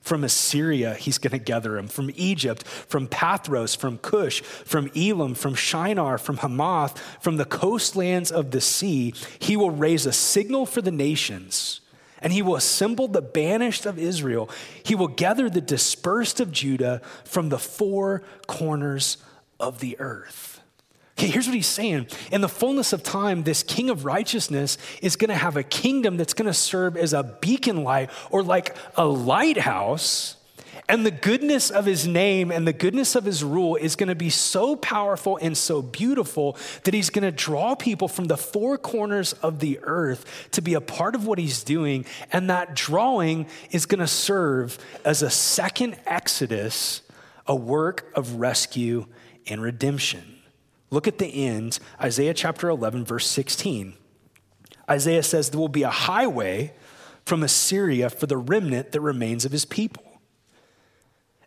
From 0.00 0.24
Assyria, 0.24 0.94
he's 0.94 1.18
going 1.18 1.32
to 1.32 1.38
gather 1.38 1.72
them. 1.72 1.88
From 1.88 2.10
Egypt, 2.14 2.66
from 2.66 3.08
Pathros, 3.08 3.76
from 3.76 3.98
Cush, 3.98 4.40
from 4.40 4.90
Elam, 4.96 5.34
from 5.34 5.54
Shinar, 5.54 6.18
from 6.18 6.38
Hamath, 6.38 6.98
from 7.20 7.36
the 7.36 7.44
coastlands 7.44 8.30
of 8.30 8.50
the 8.50 8.60
sea, 8.60 9.12
he 9.38 9.56
will 9.56 9.70
raise 9.70 10.06
a 10.06 10.12
signal 10.12 10.66
for 10.66 10.80
the 10.80 10.90
nations 10.92 11.80
and 12.20 12.32
he 12.32 12.42
will 12.42 12.56
assemble 12.56 13.08
the 13.08 13.22
banished 13.22 13.86
of 13.86 13.98
Israel. 13.98 14.50
He 14.82 14.94
will 14.94 15.08
gather 15.08 15.48
the 15.48 15.60
dispersed 15.60 16.40
of 16.40 16.50
Judah 16.50 17.00
from 17.24 17.48
the 17.48 17.58
four 17.58 18.22
corners 18.46 19.18
of 19.60 19.80
the 19.80 19.98
earth. 20.00 20.47
Okay, 21.18 21.26
here's 21.26 21.48
what 21.48 21.56
he's 21.56 21.66
saying. 21.66 22.06
In 22.30 22.42
the 22.42 22.48
fullness 22.48 22.92
of 22.92 23.02
time, 23.02 23.42
this 23.42 23.64
king 23.64 23.90
of 23.90 24.04
righteousness 24.04 24.78
is 25.02 25.16
going 25.16 25.30
to 25.30 25.34
have 25.34 25.56
a 25.56 25.64
kingdom 25.64 26.16
that's 26.16 26.32
going 26.32 26.46
to 26.46 26.54
serve 26.54 26.96
as 26.96 27.12
a 27.12 27.24
beacon 27.24 27.82
light 27.82 28.10
or 28.30 28.40
like 28.44 28.76
a 28.96 29.04
lighthouse 29.04 30.36
and 30.88 31.04
the 31.04 31.10
goodness 31.10 31.70
of 31.70 31.84
his 31.84 32.06
name 32.06 32.50
and 32.50 32.66
the 32.66 32.72
goodness 32.72 33.14
of 33.14 33.24
his 33.24 33.44
rule 33.44 33.76
is 33.76 33.94
going 33.94 34.08
to 34.08 34.14
be 34.14 34.30
so 34.30 34.74
powerful 34.74 35.38
and 35.42 35.56
so 35.56 35.82
beautiful 35.82 36.56
that 36.84 36.94
he's 36.94 37.10
going 37.10 37.24
to 37.24 37.30
draw 37.30 37.74
people 37.74 38.08
from 38.08 38.24
the 38.24 38.38
four 38.38 38.78
corners 38.78 39.34
of 39.34 39.58
the 39.58 39.78
earth 39.82 40.48
to 40.52 40.62
be 40.62 40.74
a 40.74 40.80
part 40.80 41.14
of 41.14 41.26
what 41.26 41.38
he's 41.38 41.62
doing. 41.62 42.06
And 42.32 42.48
that 42.48 42.74
drawing 42.74 43.48
is 43.70 43.84
going 43.84 44.00
to 44.00 44.06
serve 44.06 44.78
as 45.04 45.20
a 45.20 45.30
second 45.30 45.98
Exodus, 46.06 47.02
a 47.46 47.54
work 47.54 48.10
of 48.14 48.36
rescue 48.36 49.06
and 49.46 49.60
redemption. 49.60 50.37
Look 50.90 51.06
at 51.06 51.18
the 51.18 51.26
end, 51.26 51.78
Isaiah 52.00 52.34
chapter 52.34 52.68
11, 52.68 53.04
verse 53.04 53.26
16. 53.26 53.94
Isaiah 54.90 55.22
says 55.22 55.50
there 55.50 55.60
will 55.60 55.68
be 55.68 55.82
a 55.82 55.90
highway 55.90 56.72
from 57.24 57.42
Assyria 57.42 58.08
for 58.08 58.26
the 58.26 58.38
remnant 58.38 58.92
that 58.92 59.00
remains 59.00 59.44
of 59.44 59.52
his 59.52 59.66
people 59.66 60.04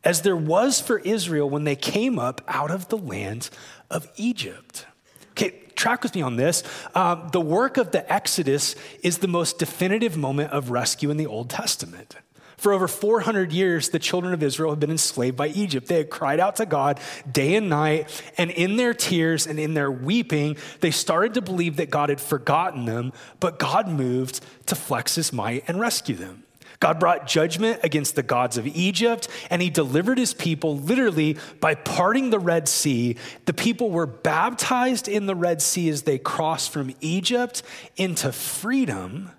as 0.03 0.21
there 0.21 0.35
was 0.35 0.79
for 0.79 0.99
Israel 0.99 1.49
when 1.49 1.63
they 1.63 1.75
came 1.75 2.17
up 2.17 2.41
out 2.47 2.71
of 2.71 2.89
the 2.89 2.97
land 2.97 3.49
of 3.89 4.09
Egypt. 4.15 4.85
Okay, 5.31 5.61
track 5.75 6.03
with 6.03 6.15
me 6.15 6.21
on 6.21 6.35
this. 6.35 6.63
Um, 6.95 7.29
the 7.31 7.41
work 7.41 7.77
of 7.77 7.91
the 7.91 8.11
Exodus 8.11 8.75
is 9.03 9.19
the 9.19 9.27
most 9.27 9.59
definitive 9.59 10.17
moment 10.17 10.51
of 10.51 10.71
rescue 10.71 11.09
in 11.09 11.17
the 11.17 11.27
Old 11.27 11.49
Testament. 11.49 12.15
For 12.61 12.73
over 12.73 12.87
400 12.87 13.51
years, 13.51 13.89
the 13.89 13.97
children 13.97 14.35
of 14.35 14.43
Israel 14.43 14.69
have 14.69 14.79
been 14.79 14.91
enslaved 14.91 15.35
by 15.35 15.47
Egypt. 15.47 15.87
They 15.87 15.97
had 15.97 16.11
cried 16.11 16.39
out 16.39 16.57
to 16.57 16.67
God 16.67 16.99
day 17.29 17.55
and 17.55 17.69
night, 17.69 18.07
and 18.37 18.51
in 18.51 18.75
their 18.75 18.93
tears 18.93 19.47
and 19.47 19.59
in 19.59 19.73
their 19.73 19.91
weeping, 19.91 20.57
they 20.79 20.91
started 20.91 21.33
to 21.33 21.41
believe 21.41 21.77
that 21.77 21.89
God 21.89 22.09
had 22.09 22.21
forgotten 22.21 22.85
them, 22.85 23.13
but 23.39 23.57
God 23.57 23.87
moved 23.87 24.41
to 24.67 24.75
flex 24.75 25.15
his 25.15 25.33
might 25.33 25.63
and 25.67 25.79
rescue 25.79 26.13
them. 26.13 26.43
God 26.79 26.99
brought 26.99 27.25
judgment 27.25 27.79
against 27.81 28.15
the 28.15 28.21
gods 28.21 28.59
of 28.59 28.67
Egypt, 28.67 29.27
and 29.49 29.59
he 29.59 29.71
delivered 29.71 30.19
his 30.19 30.35
people 30.35 30.77
literally 30.77 31.37
by 31.61 31.73
parting 31.73 32.29
the 32.29 32.37
Red 32.37 32.67
Sea. 32.67 33.15
The 33.45 33.55
people 33.55 33.89
were 33.89 34.05
baptized 34.05 35.07
in 35.07 35.25
the 35.25 35.35
Red 35.35 35.63
Sea 35.63 35.89
as 35.89 36.03
they 36.03 36.19
crossed 36.19 36.69
from 36.69 36.93
Egypt 37.01 37.63
into 37.97 38.31
freedom. 38.31 39.31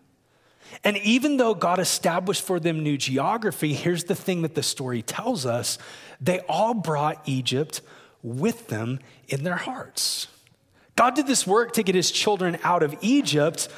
And 0.84 0.96
even 0.98 1.36
though 1.36 1.54
God 1.54 1.78
established 1.78 2.42
for 2.42 2.58
them 2.58 2.82
new 2.82 2.96
geography, 2.96 3.72
here's 3.72 4.04
the 4.04 4.14
thing 4.14 4.42
that 4.42 4.54
the 4.54 4.62
story 4.62 5.02
tells 5.02 5.46
us 5.46 5.78
they 6.20 6.40
all 6.40 6.74
brought 6.74 7.22
Egypt 7.26 7.80
with 8.22 8.68
them 8.68 8.98
in 9.28 9.44
their 9.44 9.56
hearts. 9.56 10.28
God 10.96 11.14
did 11.14 11.26
this 11.26 11.46
work 11.46 11.72
to 11.74 11.82
get 11.82 11.94
his 11.94 12.10
children 12.10 12.58
out 12.62 12.82
of 12.82 12.96
Egypt, 13.00 13.68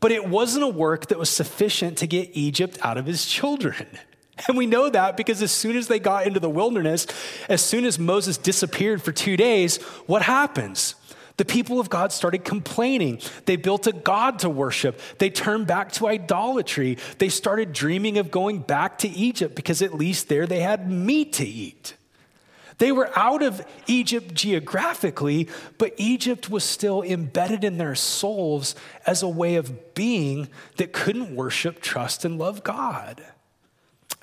but 0.00 0.10
it 0.10 0.26
wasn't 0.28 0.64
a 0.64 0.68
work 0.68 1.08
that 1.08 1.18
was 1.18 1.30
sufficient 1.30 1.98
to 1.98 2.06
get 2.06 2.30
Egypt 2.32 2.78
out 2.82 2.96
of 2.96 3.06
his 3.06 3.26
children. 3.26 3.86
And 4.48 4.56
we 4.56 4.66
know 4.66 4.88
that 4.88 5.18
because 5.18 5.42
as 5.42 5.52
soon 5.52 5.76
as 5.76 5.88
they 5.88 5.98
got 5.98 6.26
into 6.26 6.40
the 6.40 6.48
wilderness, 6.48 7.06
as 7.50 7.62
soon 7.62 7.84
as 7.84 7.98
Moses 7.98 8.38
disappeared 8.38 9.02
for 9.02 9.12
two 9.12 9.36
days, 9.36 9.76
what 10.06 10.22
happens? 10.22 10.94
The 11.36 11.44
people 11.44 11.80
of 11.80 11.88
God 11.88 12.12
started 12.12 12.44
complaining. 12.44 13.20
They 13.46 13.56
built 13.56 13.86
a 13.86 13.92
God 13.92 14.40
to 14.40 14.50
worship. 14.50 15.00
They 15.18 15.30
turned 15.30 15.66
back 15.66 15.92
to 15.92 16.08
idolatry. 16.08 16.98
They 17.18 17.28
started 17.28 17.72
dreaming 17.72 18.18
of 18.18 18.30
going 18.30 18.60
back 18.60 18.98
to 18.98 19.08
Egypt 19.08 19.54
because 19.54 19.82
at 19.82 19.94
least 19.94 20.28
there 20.28 20.46
they 20.46 20.60
had 20.60 20.90
meat 20.90 21.32
to 21.34 21.46
eat. 21.46 21.94
They 22.78 22.92
were 22.92 23.16
out 23.16 23.42
of 23.42 23.64
Egypt 23.86 24.34
geographically, 24.34 25.48
but 25.78 25.94
Egypt 25.98 26.50
was 26.50 26.64
still 26.64 27.02
embedded 27.02 27.64
in 27.64 27.78
their 27.78 27.94
souls 27.94 28.74
as 29.06 29.22
a 29.22 29.28
way 29.28 29.54
of 29.54 29.94
being 29.94 30.48
that 30.78 30.92
couldn't 30.92 31.36
worship, 31.36 31.80
trust, 31.80 32.24
and 32.24 32.38
love 32.38 32.64
God. 32.64 33.24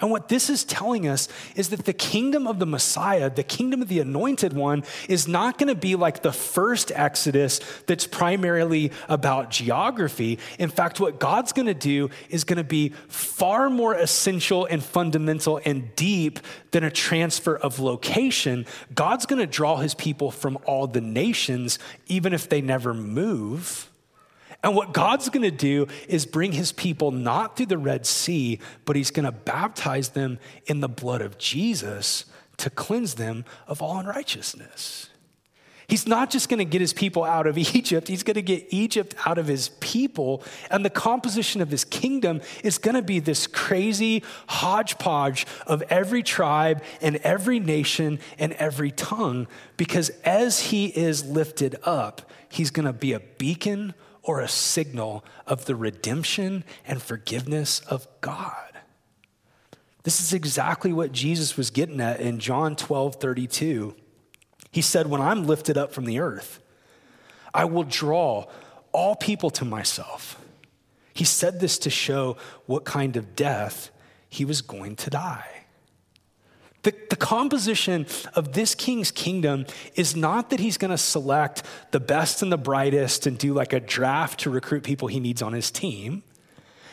And 0.01 0.11
what 0.11 0.29
this 0.29 0.49
is 0.49 0.63
telling 0.63 1.07
us 1.07 1.27
is 1.55 1.69
that 1.69 1.85
the 1.85 1.93
kingdom 1.93 2.47
of 2.47 2.59
the 2.59 2.65
Messiah, 2.65 3.29
the 3.29 3.43
kingdom 3.43 3.81
of 3.81 3.87
the 3.87 3.99
anointed 3.99 4.53
one, 4.53 4.83
is 5.07 5.27
not 5.27 5.57
going 5.57 5.67
to 5.67 5.75
be 5.75 5.95
like 5.95 6.21
the 6.21 6.31
first 6.31 6.91
Exodus 6.93 7.59
that's 7.85 8.07
primarily 8.07 8.91
about 9.07 9.49
geography. 9.49 10.39
In 10.57 10.69
fact, 10.69 10.99
what 10.99 11.19
God's 11.19 11.51
going 11.51 11.67
to 11.67 11.73
do 11.73 12.09
is 12.29 12.43
going 12.43 12.57
to 12.57 12.63
be 12.63 12.89
far 13.07 13.69
more 13.69 13.93
essential 13.93 14.65
and 14.65 14.83
fundamental 14.83 15.59
and 15.65 15.93
deep 15.95 16.39
than 16.71 16.83
a 16.83 16.91
transfer 16.91 17.57
of 17.57 17.79
location. 17.79 18.65
God's 18.93 19.25
going 19.25 19.39
to 19.39 19.47
draw 19.47 19.77
his 19.77 19.93
people 19.93 20.31
from 20.31 20.57
all 20.65 20.87
the 20.87 21.01
nations, 21.01 21.79
even 22.07 22.33
if 22.33 22.47
they 22.47 22.61
never 22.61 22.93
move. 22.93 23.88
And 24.63 24.75
what 24.75 24.93
God's 24.93 25.29
going 25.29 25.43
to 25.43 25.51
do 25.51 25.87
is 26.07 26.25
bring 26.25 26.51
his 26.51 26.71
people 26.71 27.11
not 27.11 27.55
through 27.55 27.67
the 27.67 27.77
Red 27.77 28.05
Sea, 28.05 28.59
but 28.85 28.95
he's 28.95 29.11
going 29.11 29.25
to 29.25 29.31
baptize 29.31 30.09
them 30.09 30.37
in 30.65 30.81
the 30.81 30.89
blood 30.89 31.21
of 31.21 31.37
Jesus 31.37 32.25
to 32.57 32.69
cleanse 32.69 33.15
them 33.15 33.45
of 33.67 33.81
all 33.81 33.99
unrighteousness. 33.99 35.09
He's 35.89 36.07
not 36.07 36.29
just 36.29 36.49
going 36.49 36.59
to 36.59 36.65
get 36.65 36.81
his 36.81 36.93
people 36.93 37.23
out 37.23 37.47
of 37.47 37.57
Egypt, 37.75 38.07
he's 38.07 38.21
going 38.21 38.35
to 38.35 38.41
get 38.41 38.67
Egypt 38.69 39.15
out 39.25 39.37
of 39.37 39.47
his 39.47 39.69
people. 39.79 40.43
And 40.69 40.85
the 40.85 40.89
composition 40.89 41.61
of 41.61 41.71
his 41.71 41.83
kingdom 41.83 42.41
is 42.63 42.77
going 42.77 42.95
to 42.95 43.01
be 43.01 43.19
this 43.19 43.47
crazy 43.47 44.23
hodgepodge 44.47 45.47
of 45.65 45.81
every 45.83 46.21
tribe 46.21 46.83
and 47.01 47.15
every 47.17 47.59
nation 47.59 48.19
and 48.37 48.53
every 48.53 48.91
tongue. 48.91 49.47
Because 49.77 50.09
as 50.23 50.59
he 50.59 50.87
is 50.87 51.25
lifted 51.25 51.75
up, 51.83 52.29
he's 52.49 52.71
going 52.71 52.85
to 52.85 52.93
be 52.93 53.13
a 53.13 53.19
beacon 53.19 53.93
or 54.23 54.41
a 54.41 54.47
signal 54.47 55.23
of 55.47 55.65
the 55.65 55.75
redemption 55.75 56.63
and 56.85 57.01
forgiveness 57.01 57.79
of 57.81 58.07
God. 58.21 58.69
This 60.03 60.19
is 60.19 60.33
exactly 60.33 60.93
what 60.93 61.11
Jesus 61.11 61.57
was 61.57 61.69
getting 61.69 61.99
at 62.01 62.19
in 62.19 62.39
John 62.39 62.75
12 62.75 63.15
32. 63.15 63.95
He 64.71 64.81
said, 64.81 65.07
When 65.07 65.21
I'm 65.21 65.45
lifted 65.45 65.77
up 65.77 65.91
from 65.91 66.05
the 66.05 66.19
earth, 66.19 66.59
I 67.53 67.65
will 67.65 67.83
draw 67.83 68.45
all 68.91 69.15
people 69.15 69.49
to 69.51 69.65
myself. 69.65 70.39
He 71.13 71.25
said 71.25 71.59
this 71.59 71.77
to 71.79 71.89
show 71.89 72.37
what 72.65 72.85
kind 72.85 73.17
of 73.17 73.35
death 73.35 73.91
he 74.29 74.45
was 74.45 74.61
going 74.61 74.95
to 74.97 75.09
die. 75.09 75.58
The, 76.83 76.93
the 77.09 77.15
composition 77.15 78.05
of 78.35 78.53
this 78.53 78.73
king's 78.73 79.11
kingdom 79.11 79.65
is 79.95 80.15
not 80.15 80.49
that 80.49 80.59
he's 80.59 80.77
going 80.77 80.91
to 80.91 80.97
select 80.97 81.63
the 81.91 81.99
best 81.99 82.41
and 82.41 82.51
the 82.51 82.57
brightest 82.57 83.27
and 83.27 83.37
do 83.37 83.53
like 83.53 83.73
a 83.73 83.79
draft 83.79 84.41
to 84.41 84.49
recruit 84.49 84.83
people 84.83 85.07
he 85.07 85.19
needs 85.19 85.41
on 85.41 85.53
his 85.53 85.71
team. 85.71 86.23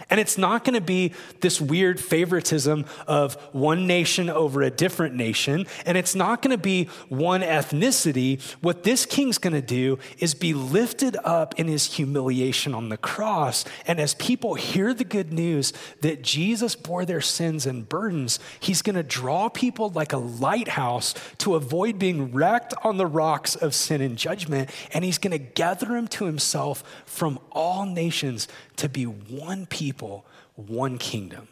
And 0.08 0.20
it's 0.20 0.38
not 0.38 0.62
going 0.62 0.74
to 0.74 0.80
be 0.80 1.12
this 1.40 1.60
weird 1.60 1.98
favoritism 1.98 2.84
of 3.08 3.34
one 3.52 3.88
nation 3.88 4.30
over 4.30 4.62
a 4.62 4.70
different 4.70 5.16
nation. 5.16 5.66
And 5.84 5.98
it's 5.98 6.14
not 6.14 6.42
going 6.42 6.56
to 6.56 6.62
be 6.62 6.84
one 7.08 7.40
ethnicity. 7.40 8.40
What 8.60 8.84
this 8.84 9.04
king's 9.04 9.38
going 9.38 9.54
to 9.54 9.62
do 9.62 9.98
is 10.18 10.34
be 10.34 10.54
lifted 10.54 11.16
up 11.24 11.58
in 11.58 11.66
his 11.66 11.94
humiliation 11.94 12.72
on 12.72 12.88
the 12.88 12.96
cross. 12.96 13.64
And 13.84 13.98
as 13.98 14.14
people 14.14 14.54
hear 14.54 14.94
the 14.94 15.04
good 15.04 15.32
news 15.32 15.72
that 16.02 16.22
Jesus 16.22 16.76
bore 16.76 17.04
their 17.04 17.20
sins 17.20 17.66
and 17.66 17.88
burdens, 17.88 18.38
he's 18.60 18.82
going 18.82 18.96
to 18.96 19.02
draw 19.02 19.48
people 19.48 19.90
like 19.90 20.12
a 20.12 20.18
lighthouse 20.18 21.14
to 21.38 21.56
avoid 21.56 21.98
being 21.98 22.32
wrecked 22.32 22.74
on 22.84 22.96
the 22.96 23.06
rocks 23.06 23.56
of 23.56 23.74
sin 23.74 24.00
and 24.00 24.16
judgment. 24.16 24.70
And 24.92 25.04
he's 25.04 25.18
going 25.18 25.32
to 25.32 25.38
gather 25.38 25.86
them 25.86 26.06
to 26.08 26.26
himself 26.26 26.84
from 27.06 27.40
all 27.50 27.86
nations 27.86 28.46
to 28.76 28.88
be 28.88 29.04
one 29.04 29.66
people, 29.66 30.26
one 30.54 30.98
kingdom. 30.98 31.48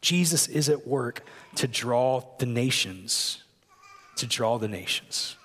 Jesus 0.00 0.46
is 0.48 0.68
at 0.68 0.86
work 0.86 1.24
to 1.56 1.66
draw 1.66 2.22
the 2.38 2.46
nations, 2.46 3.42
to 4.16 4.26
draw 4.26 4.58
the 4.58 4.68
nations. 4.68 5.36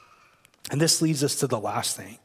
And 0.69 0.79
this 0.79 1.01
leads 1.01 1.23
us 1.23 1.35
to 1.37 1.47
the 1.47 1.59
last 1.59 1.97
thing. 1.97 2.19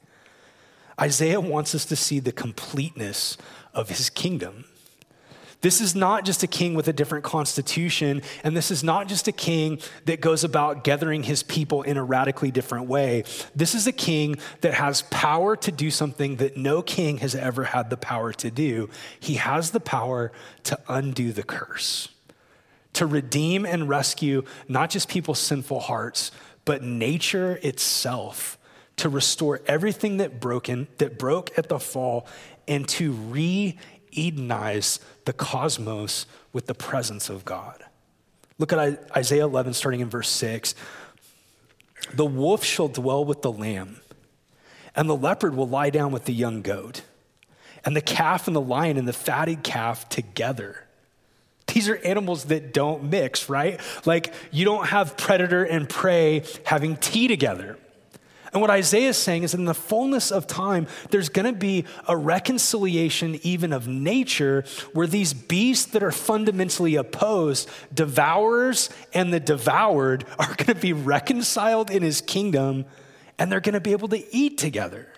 Isaiah 1.01 1.41
wants 1.41 1.75
us 1.75 1.85
to 1.87 1.97
see 1.97 2.21
the 2.21 2.33
completeness 2.33 3.37
of 3.75 3.89
his 3.89 4.11
kingdom. 4.11 4.65
This 5.63 5.81
is 5.81 5.95
not 5.95 6.25
just 6.25 6.43
a 6.43 6.47
king 6.47 6.75
with 6.75 6.87
a 6.89 6.93
different 6.93 7.25
constitution, 7.25 8.23
and 8.45 8.57
this 8.57 8.71
is 8.71 8.85
not 8.85 9.09
just 9.09 9.27
a 9.27 9.33
king 9.33 9.81
that 10.05 10.21
goes 10.21 10.45
about 10.45 10.85
gathering 10.85 11.23
his 11.23 11.43
people 11.43 11.83
in 11.83 11.97
a 11.97 12.05
radically 12.05 12.51
different 12.51 12.89
way. 12.89 13.25
This 13.55 13.75
is 13.75 13.87
a 13.87 13.93
king 13.93 14.37
that 14.61 14.75
has 14.75 15.03
power 15.03 15.57
to 15.57 15.73
do 15.73 15.91
something 15.91 16.37
that 16.37 16.57
no 16.57 16.83
king 16.83 17.19
has 17.19 17.35
ever 17.35 17.65
had 17.65 17.91
the 17.91 17.97
power 17.97 18.33
to 18.35 18.51
do. 18.51 18.91
He 19.19 19.35
has 19.35 19.71
the 19.71 19.81
power 19.81 20.31
to 20.65 20.79
undo 20.89 21.33
the 21.33 21.43
curse, 21.43 22.09
to 22.93 23.07
redeem 23.07 23.65
and 23.65 23.89
rescue 23.89 24.43
not 24.69 24.91
just 24.91 25.09
people's 25.09 25.39
sinful 25.39 25.81
hearts, 25.81 26.33
but 26.65 26.83
nature 26.83 27.59
itself, 27.63 28.59
to 28.97 29.09
restore 29.09 29.61
everything 29.67 30.19
that 30.19 30.41
broken 30.41 30.89
that 30.99 31.19
broke 31.19 31.57
at 31.59 31.69
the 31.69 31.79
fall 31.79 32.27
and 32.69 32.89
to 32.89 33.13
re 33.13 33.79
Edenize 34.17 34.99
the 35.25 35.33
cosmos 35.33 36.27
with 36.53 36.67
the 36.67 36.75
presence 36.75 37.29
of 37.29 37.45
God. 37.45 37.85
Look 38.59 38.73
at 38.73 39.11
Isaiah 39.17 39.45
11, 39.45 39.75
starting 39.75 40.01
in 40.01 40.09
verse 40.09 40.31
6. 40.31 40.75
The 42.15 42.25
wolf 42.25 42.65
shall 42.65 42.89
dwell 42.89 43.25
with 43.25 43.43
the 43.43 43.53
lamb, 43.53 44.01
and 44.95 45.09
the 45.09 45.17
leopard 45.17 45.55
will 45.55 45.69
lie 45.69 45.91
down 45.91 46.13
with 46.13 46.25
the 46.25 46.33
young 46.33 46.63
goat, 46.63 47.03
and 47.85 47.95
the 47.95 48.01
calf 48.01 48.47
and 48.47 48.57
the 48.57 48.61
lion 48.61 48.97
and 48.97 49.07
the 49.07 49.13
fatted 49.13 49.63
calf 49.63 50.09
together. 50.09 50.85
These 51.67 51.89
are 51.89 51.97
animals 51.97 52.45
that 52.45 52.73
don't 52.73 53.11
mix, 53.11 53.49
right? 53.49 53.81
Like 54.05 54.33
you 54.51 54.65
don't 54.65 54.87
have 54.87 55.17
predator 55.17 55.65
and 55.65 55.89
prey 55.89 56.45
having 56.65 56.97
tea 56.97 57.29
together. 57.29 57.77
And 58.53 58.61
what 58.61 58.71
Isaiah 58.71 59.09
is 59.09 59.17
saying 59.17 59.43
is 59.43 59.55
in 59.55 59.65
the 59.65 59.75
fullness 59.75 60.31
of 60.31 60.47
time, 60.47 60.87
there's 61.11 61.29
going 61.29 61.53
to 61.53 61.59
be 61.59 61.85
a 62.07 62.17
reconciliation 62.17 63.39
even 63.43 63.73
of 63.73 63.89
nature 63.89 64.65
where 64.93 65.07
these 65.07 65.35
beasts 65.35 65.87
that 65.93 66.03
are 66.03 66.13
fundamentally 66.13 66.95
opposed, 66.95 67.69
devourers 67.93 68.91
and 69.13 69.33
the 69.33 69.41
devoured, 69.41 70.25
are 70.39 70.55
going 70.55 70.67
to 70.67 70.75
be 70.75 70.93
reconciled 70.93 71.91
in 71.91 72.03
his 72.03 72.21
kingdom 72.21 72.85
and 73.39 73.53
they're 73.53 73.61
going 73.61 73.75
to 73.75 73.81
be 73.81 73.93
able 73.93 74.09
to 74.09 74.35
eat 74.35 74.59
together. 74.59 75.09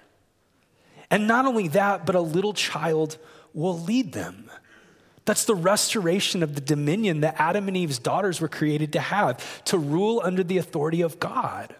And 1.10 1.26
not 1.26 1.46
only 1.46 1.68
that, 1.68 2.04
but 2.04 2.14
a 2.14 2.20
little 2.20 2.52
child 2.52 3.18
will 3.54 3.78
lead 3.78 4.12
them. 4.12 4.50
That's 5.24 5.44
the 5.44 5.54
restoration 5.54 6.42
of 6.42 6.54
the 6.54 6.60
dominion 6.60 7.20
that 7.20 7.36
Adam 7.38 7.68
and 7.68 7.76
Eve's 7.76 7.98
daughters 7.98 8.40
were 8.40 8.48
created 8.48 8.94
to 8.94 9.00
have, 9.00 9.62
to 9.64 9.78
rule 9.78 10.20
under 10.24 10.42
the 10.42 10.58
authority 10.58 11.02
of 11.02 11.20
God. 11.20 11.74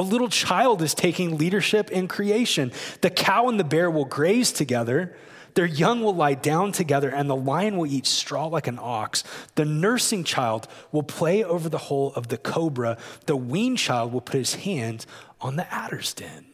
A 0.00 0.02
little 0.02 0.30
child 0.30 0.80
is 0.80 0.94
taking 0.94 1.36
leadership 1.36 1.90
in 1.90 2.08
creation. 2.08 2.72
The 3.02 3.10
cow 3.10 3.50
and 3.50 3.60
the 3.60 3.64
bear 3.64 3.90
will 3.90 4.06
graze 4.06 4.50
together. 4.50 5.14
Their 5.52 5.66
young 5.66 6.00
will 6.02 6.14
lie 6.14 6.32
down 6.32 6.72
together, 6.72 7.10
and 7.10 7.28
the 7.28 7.36
lion 7.36 7.76
will 7.76 7.84
eat 7.84 8.06
straw 8.06 8.46
like 8.46 8.66
an 8.66 8.78
ox. 8.80 9.24
The 9.56 9.66
nursing 9.66 10.24
child 10.24 10.68
will 10.90 11.02
play 11.02 11.44
over 11.44 11.68
the 11.68 11.76
hole 11.76 12.14
of 12.16 12.28
the 12.28 12.38
cobra. 12.38 12.96
The 13.26 13.36
weaned 13.36 13.76
child 13.76 14.14
will 14.14 14.22
put 14.22 14.36
his 14.36 14.54
hand 14.54 15.04
on 15.38 15.56
the 15.56 15.70
adder's 15.70 16.14
den. 16.14 16.46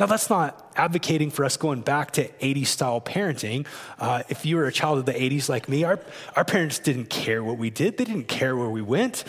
Now, 0.00 0.06
that's 0.06 0.28
not 0.28 0.72
advocating 0.74 1.30
for 1.30 1.44
us 1.44 1.56
going 1.56 1.82
back 1.82 2.10
to 2.12 2.26
80s 2.26 2.66
style 2.66 3.00
parenting. 3.00 3.64
Uh, 4.00 4.24
if 4.28 4.44
you 4.44 4.56
were 4.56 4.66
a 4.66 4.72
child 4.72 4.98
of 4.98 5.06
the 5.06 5.12
80s 5.12 5.48
like 5.48 5.68
me, 5.68 5.84
our, 5.84 6.00
our 6.34 6.44
parents 6.44 6.80
didn't 6.80 7.10
care 7.10 7.44
what 7.44 7.58
we 7.58 7.70
did, 7.70 7.96
they 7.96 8.04
didn't 8.04 8.26
care 8.26 8.56
where 8.56 8.70
we 8.70 8.82
went. 8.82 9.22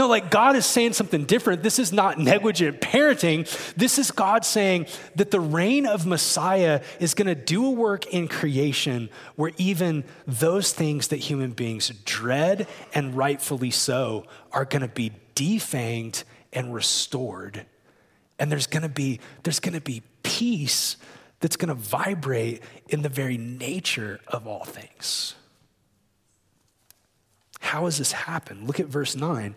No, 0.00 0.08
like 0.08 0.30
God 0.30 0.56
is 0.56 0.64
saying 0.64 0.94
something 0.94 1.26
different. 1.26 1.62
This 1.62 1.78
is 1.78 1.92
not 1.92 2.18
negligent 2.18 2.80
parenting. 2.80 3.46
This 3.74 3.98
is 3.98 4.10
God 4.10 4.46
saying 4.46 4.86
that 5.16 5.30
the 5.30 5.40
reign 5.40 5.84
of 5.84 6.06
Messiah 6.06 6.80
is 7.00 7.12
going 7.12 7.26
to 7.26 7.34
do 7.34 7.66
a 7.66 7.70
work 7.70 8.06
in 8.06 8.26
creation 8.26 9.10
where 9.36 9.52
even 9.58 10.04
those 10.26 10.72
things 10.72 11.08
that 11.08 11.18
human 11.18 11.50
beings 11.50 11.90
dread 12.06 12.66
and 12.94 13.14
rightfully 13.14 13.70
so 13.70 14.24
are 14.52 14.64
going 14.64 14.80
to 14.80 14.88
be 14.88 15.12
defanged 15.34 16.24
and 16.50 16.72
restored. 16.72 17.66
And 18.38 18.50
there's 18.50 18.68
going 18.68 18.84
to 18.84 18.88
be 18.88 19.20
there's 19.42 19.60
going 19.60 19.74
to 19.74 19.82
be 19.82 20.02
peace 20.22 20.96
that's 21.40 21.56
going 21.56 21.68
to 21.68 21.74
vibrate 21.74 22.62
in 22.88 23.02
the 23.02 23.10
very 23.10 23.36
nature 23.36 24.18
of 24.28 24.46
all 24.46 24.64
things. 24.64 25.34
How 27.60 27.84
has 27.84 27.98
this 27.98 28.12
happened? 28.12 28.66
Look 28.66 28.80
at 28.80 28.86
verse 28.86 29.14
9 29.14 29.54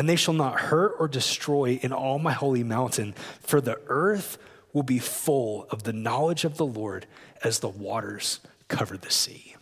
and 0.00 0.08
they 0.08 0.16
shall 0.16 0.32
not 0.32 0.58
hurt 0.58 0.94
or 0.98 1.06
destroy 1.06 1.78
in 1.82 1.92
all 1.92 2.18
my 2.18 2.32
holy 2.32 2.64
mountain, 2.64 3.14
for 3.42 3.60
the 3.60 3.78
earth 3.88 4.38
will 4.72 4.82
be 4.82 4.98
full 4.98 5.66
of 5.68 5.82
the 5.82 5.92
knowledge 5.92 6.46
of 6.46 6.56
the 6.56 6.64
Lord 6.64 7.04
as 7.44 7.58
the 7.58 7.68
waters 7.68 8.40
cover 8.66 8.96
the 8.96 9.10
sea. 9.10 9.56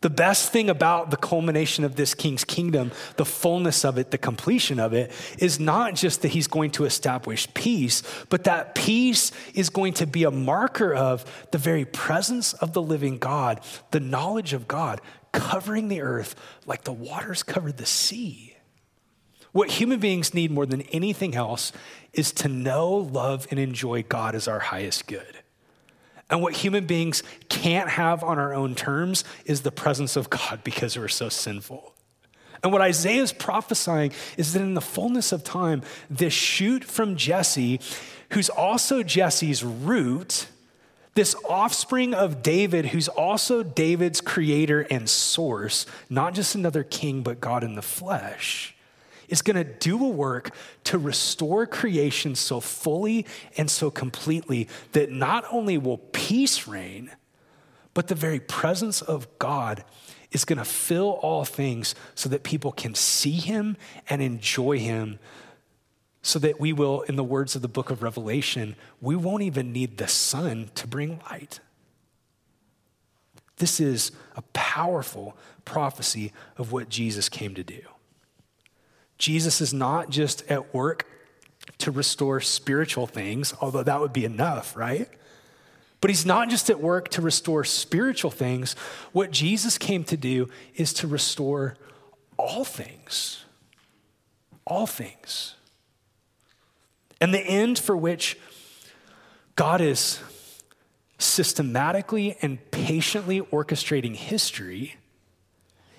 The 0.00 0.10
best 0.10 0.50
thing 0.50 0.68
about 0.68 1.12
the 1.12 1.16
culmination 1.16 1.84
of 1.84 1.94
this 1.94 2.14
king's 2.14 2.42
kingdom, 2.42 2.90
the 3.16 3.24
fullness 3.24 3.84
of 3.84 3.96
it, 3.96 4.10
the 4.10 4.18
completion 4.18 4.80
of 4.80 4.92
it, 4.92 5.12
is 5.38 5.60
not 5.60 5.94
just 5.94 6.22
that 6.22 6.32
he's 6.32 6.48
going 6.48 6.72
to 6.72 6.84
establish 6.84 7.46
peace, 7.54 8.02
but 8.30 8.42
that 8.44 8.74
peace 8.74 9.30
is 9.54 9.70
going 9.70 9.92
to 9.92 10.06
be 10.08 10.24
a 10.24 10.32
marker 10.32 10.92
of 10.92 11.24
the 11.52 11.58
very 11.58 11.84
presence 11.84 12.54
of 12.54 12.72
the 12.72 12.82
living 12.82 13.18
God, 13.18 13.60
the 13.92 14.00
knowledge 14.00 14.52
of 14.52 14.66
God 14.66 15.00
covering 15.30 15.86
the 15.86 16.00
earth 16.00 16.34
like 16.66 16.82
the 16.82 16.92
waters 16.92 17.44
covered 17.44 17.76
the 17.76 17.86
sea. 17.86 18.53
What 19.54 19.70
human 19.70 20.00
beings 20.00 20.34
need 20.34 20.50
more 20.50 20.66
than 20.66 20.82
anything 20.90 21.36
else 21.36 21.70
is 22.12 22.32
to 22.32 22.48
know, 22.48 22.92
love, 22.92 23.46
and 23.52 23.60
enjoy 23.60 24.02
God 24.02 24.34
as 24.34 24.48
our 24.48 24.58
highest 24.58 25.06
good. 25.06 25.38
And 26.28 26.42
what 26.42 26.54
human 26.54 26.86
beings 26.86 27.22
can't 27.48 27.88
have 27.90 28.24
on 28.24 28.36
our 28.36 28.52
own 28.52 28.74
terms 28.74 29.22
is 29.44 29.62
the 29.62 29.70
presence 29.70 30.16
of 30.16 30.28
God 30.28 30.64
because 30.64 30.98
we're 30.98 31.06
so 31.06 31.28
sinful. 31.28 31.94
And 32.64 32.72
what 32.72 32.82
Isaiah 32.82 33.22
is 33.22 33.32
prophesying 33.32 34.10
is 34.36 34.54
that 34.54 34.60
in 34.60 34.74
the 34.74 34.80
fullness 34.80 35.30
of 35.30 35.44
time, 35.44 35.82
this 36.10 36.32
shoot 36.32 36.82
from 36.82 37.14
Jesse, 37.14 37.78
who's 38.30 38.48
also 38.48 39.04
Jesse's 39.04 39.62
root, 39.62 40.48
this 41.14 41.36
offspring 41.48 42.12
of 42.12 42.42
David, 42.42 42.86
who's 42.86 43.06
also 43.06 43.62
David's 43.62 44.20
creator 44.20 44.80
and 44.90 45.08
source, 45.08 45.86
not 46.10 46.34
just 46.34 46.56
another 46.56 46.82
king, 46.82 47.22
but 47.22 47.40
God 47.40 47.62
in 47.62 47.76
the 47.76 47.82
flesh 47.82 48.73
is 49.28 49.42
going 49.42 49.56
to 49.56 49.64
do 49.64 50.04
a 50.04 50.08
work 50.08 50.54
to 50.84 50.98
restore 50.98 51.66
creation 51.66 52.34
so 52.34 52.60
fully 52.60 53.26
and 53.56 53.70
so 53.70 53.90
completely 53.90 54.68
that 54.92 55.10
not 55.10 55.44
only 55.50 55.78
will 55.78 55.98
peace 55.98 56.66
reign, 56.66 57.10
but 57.94 58.08
the 58.08 58.14
very 58.14 58.40
presence 58.40 59.02
of 59.02 59.38
God 59.38 59.84
is 60.32 60.44
going 60.44 60.58
to 60.58 60.64
fill 60.64 61.10
all 61.22 61.44
things 61.44 61.94
so 62.14 62.28
that 62.28 62.42
people 62.42 62.72
can 62.72 62.94
see 62.94 63.32
him 63.32 63.76
and 64.08 64.20
enjoy 64.20 64.78
him. 64.78 65.18
So 66.22 66.38
that 66.38 66.58
we 66.58 66.72
will, 66.72 67.02
in 67.02 67.16
the 67.16 67.24
words 67.24 67.54
of 67.54 67.62
the 67.62 67.68
book 67.68 67.90
of 67.90 68.02
Revelation, 68.02 68.76
we 69.00 69.14
won't 69.14 69.42
even 69.42 69.72
need 69.72 69.98
the 69.98 70.08
sun 70.08 70.70
to 70.74 70.86
bring 70.86 71.20
light. 71.30 71.60
This 73.58 73.78
is 73.78 74.10
a 74.34 74.42
powerful 74.52 75.36
prophecy 75.64 76.32
of 76.56 76.72
what 76.72 76.88
Jesus 76.88 77.28
came 77.28 77.54
to 77.54 77.62
do. 77.62 77.80
Jesus 79.18 79.60
is 79.60 79.72
not 79.72 80.10
just 80.10 80.48
at 80.50 80.74
work 80.74 81.06
to 81.78 81.90
restore 81.90 82.40
spiritual 82.40 83.06
things, 83.06 83.54
although 83.60 83.82
that 83.82 84.00
would 84.00 84.12
be 84.12 84.24
enough, 84.24 84.76
right? 84.76 85.08
But 86.00 86.10
he's 86.10 86.26
not 86.26 86.50
just 86.50 86.68
at 86.68 86.80
work 86.80 87.08
to 87.10 87.22
restore 87.22 87.64
spiritual 87.64 88.30
things. 88.30 88.74
What 89.12 89.30
Jesus 89.30 89.78
came 89.78 90.04
to 90.04 90.16
do 90.16 90.50
is 90.74 90.92
to 90.94 91.06
restore 91.06 91.76
all 92.36 92.64
things. 92.64 93.44
All 94.66 94.86
things. 94.86 95.54
And 97.20 97.32
the 97.32 97.40
end 97.40 97.78
for 97.78 97.96
which 97.96 98.38
God 99.56 99.80
is 99.80 100.20
systematically 101.18 102.36
and 102.42 102.58
patiently 102.70 103.40
orchestrating 103.40 104.14
history 104.14 104.96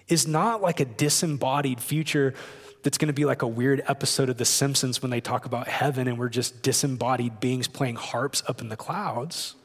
is 0.07 0.27
not 0.27 0.61
like 0.61 0.79
a 0.79 0.85
disembodied 0.85 1.81
future 1.81 2.33
that's 2.85 2.99
going 2.99 3.07
to 3.07 3.13
be 3.13 3.25
like 3.25 3.41
a 3.41 3.47
weird 3.47 3.83
episode 3.87 4.29
of 4.29 4.37
The 4.37 4.45
Simpsons 4.45 5.01
when 5.01 5.09
they 5.09 5.19
talk 5.19 5.47
about 5.47 5.67
heaven 5.67 6.07
and 6.07 6.19
we're 6.19 6.29
just 6.29 6.61
disembodied 6.61 7.39
beings 7.39 7.67
playing 7.67 7.95
harps 7.95 8.43
up 8.47 8.61
in 8.61 8.69
the 8.69 8.77
clouds. 8.77 9.55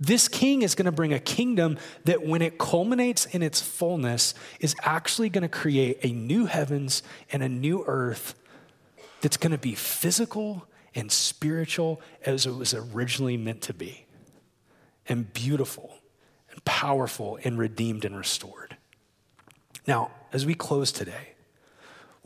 This 0.00 0.26
king 0.26 0.62
is 0.62 0.74
going 0.74 0.86
to 0.86 0.92
bring 0.92 1.12
a 1.12 1.20
kingdom 1.20 1.78
that, 2.04 2.26
when 2.26 2.42
it 2.42 2.58
culminates 2.58 3.26
in 3.26 3.44
its 3.44 3.60
fullness, 3.60 4.34
is 4.58 4.74
actually 4.82 5.28
going 5.28 5.42
to 5.42 5.48
create 5.48 6.00
a 6.02 6.08
new 6.08 6.46
heavens 6.46 7.04
and 7.30 7.44
a 7.44 7.48
new 7.48 7.84
earth 7.86 8.34
that's 9.20 9.36
going 9.36 9.52
to 9.52 9.58
be 9.58 9.76
physical 9.76 10.66
and 10.96 11.12
spiritual 11.12 12.00
as 12.26 12.44
it 12.44 12.56
was 12.56 12.74
originally 12.74 13.36
meant 13.36 13.62
to 13.62 13.72
be, 13.72 14.04
and 15.08 15.32
beautiful 15.32 15.94
and 16.50 16.64
powerful 16.64 17.38
and 17.44 17.56
redeemed 17.56 18.04
and 18.04 18.18
restored. 18.18 18.76
Now, 19.86 20.10
as 20.32 20.44
we 20.44 20.54
close 20.54 20.90
today, 20.90 21.34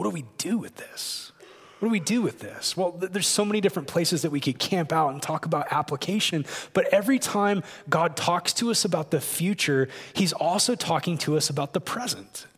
what 0.03 0.11
do 0.11 0.15
we 0.15 0.25
do 0.37 0.59
with 0.59 0.75
this? 0.75 1.31
What 1.79 1.87
do 1.87 1.93
we 1.93 2.01
do 2.01 2.23
with 2.23 2.41
this? 2.41 2.77
Well, 2.77 2.91
there's 2.91 3.29
so 3.29 3.45
many 3.45 3.61
different 3.61 3.87
places 3.87 4.23
that 4.23 4.33
we 4.33 4.41
could 4.41 4.59
camp 4.59 4.93
out 4.93 5.13
and 5.13 5.23
talk 5.23 5.47
about 5.47 5.69
application, 5.71 6.45
but 6.73 6.87
every 6.87 7.21
time 7.21 7.63
God 7.89 8.17
talks 8.17 8.53
to 8.55 8.73
us 8.73 8.85
about 8.85 9.13
the 9.13 9.21
future, 9.21 9.89
He's 10.13 10.33
also 10.33 10.75
talking 10.75 11.19
to 11.19 11.37
us 11.37 11.51
about 11.51 11.73
the 11.73 11.81
present. 11.81 12.49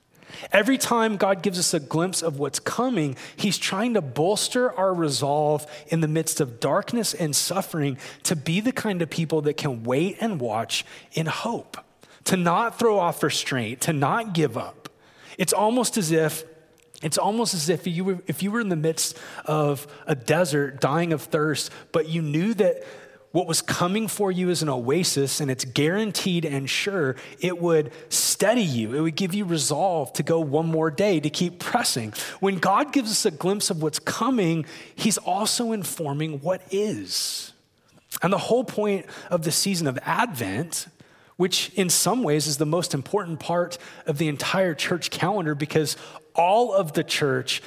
Every 0.52 0.78
time 0.78 1.18
God 1.18 1.42
gives 1.42 1.58
us 1.58 1.74
a 1.74 1.80
glimpse 1.80 2.22
of 2.22 2.38
what's 2.38 2.60
coming, 2.60 3.14
He's 3.36 3.58
trying 3.58 3.92
to 3.92 4.00
bolster 4.00 4.72
our 4.72 4.94
resolve 4.94 5.66
in 5.88 6.00
the 6.00 6.08
midst 6.08 6.40
of 6.40 6.60
darkness 6.60 7.12
and 7.12 7.36
suffering 7.36 7.98
to 8.22 8.34
be 8.34 8.60
the 8.60 8.72
kind 8.72 9.02
of 9.02 9.10
people 9.10 9.42
that 9.42 9.58
can 9.58 9.82
wait 9.82 10.16
and 10.18 10.40
watch 10.40 10.82
in 11.12 11.26
hope, 11.26 11.76
to 12.24 12.38
not 12.38 12.78
throw 12.78 12.98
off 12.98 13.22
restraint, 13.22 13.82
to 13.82 13.92
not 13.92 14.32
give 14.32 14.56
up. 14.56 14.88
It's 15.36 15.52
almost 15.52 15.98
as 15.98 16.10
if 16.10 16.44
it's 17.04 17.18
almost 17.18 17.54
as 17.54 17.68
if 17.68 17.86
you 17.86 18.04
were, 18.04 18.18
if 18.26 18.42
you 18.42 18.50
were 18.50 18.60
in 18.60 18.70
the 18.70 18.76
midst 18.76 19.18
of 19.44 19.86
a 20.06 20.14
desert 20.14 20.80
dying 20.80 21.12
of 21.12 21.22
thirst, 21.22 21.70
but 21.92 22.08
you 22.08 22.22
knew 22.22 22.54
that 22.54 22.82
what 23.30 23.46
was 23.48 23.60
coming 23.60 24.06
for 24.06 24.30
you 24.30 24.48
is 24.48 24.62
an 24.62 24.68
oasis 24.68 25.40
and 25.40 25.50
it's 25.50 25.64
guaranteed 25.64 26.44
and 26.44 26.70
sure, 26.70 27.16
it 27.40 27.60
would 27.60 27.90
steady 28.08 28.62
you. 28.62 28.94
It 28.94 29.00
would 29.00 29.16
give 29.16 29.34
you 29.34 29.44
resolve 29.44 30.12
to 30.14 30.22
go 30.22 30.38
one 30.40 30.66
more 30.66 30.90
day, 30.90 31.18
to 31.20 31.28
keep 31.28 31.58
pressing. 31.58 32.14
When 32.40 32.58
God 32.58 32.92
gives 32.92 33.10
us 33.10 33.26
a 33.26 33.32
glimpse 33.32 33.70
of 33.70 33.82
what's 33.82 33.98
coming, 33.98 34.64
He's 34.94 35.18
also 35.18 35.72
informing 35.72 36.40
what 36.40 36.62
is. 36.70 37.52
And 38.22 38.32
the 38.32 38.38
whole 38.38 38.64
point 38.64 39.06
of 39.30 39.42
the 39.42 39.52
season 39.52 39.88
of 39.88 39.98
Advent 40.02 40.86
which 41.36 41.70
in 41.74 41.90
some 41.90 42.22
ways 42.22 42.46
is 42.46 42.58
the 42.58 42.66
most 42.66 42.94
important 42.94 43.40
part 43.40 43.76
of 44.06 44.18
the 44.18 44.28
entire 44.28 44.74
church 44.74 45.10
calendar 45.10 45.54
because 45.54 45.96
all 46.34 46.72
of 46.72 46.92
the 46.92 47.04
church, 47.04 47.62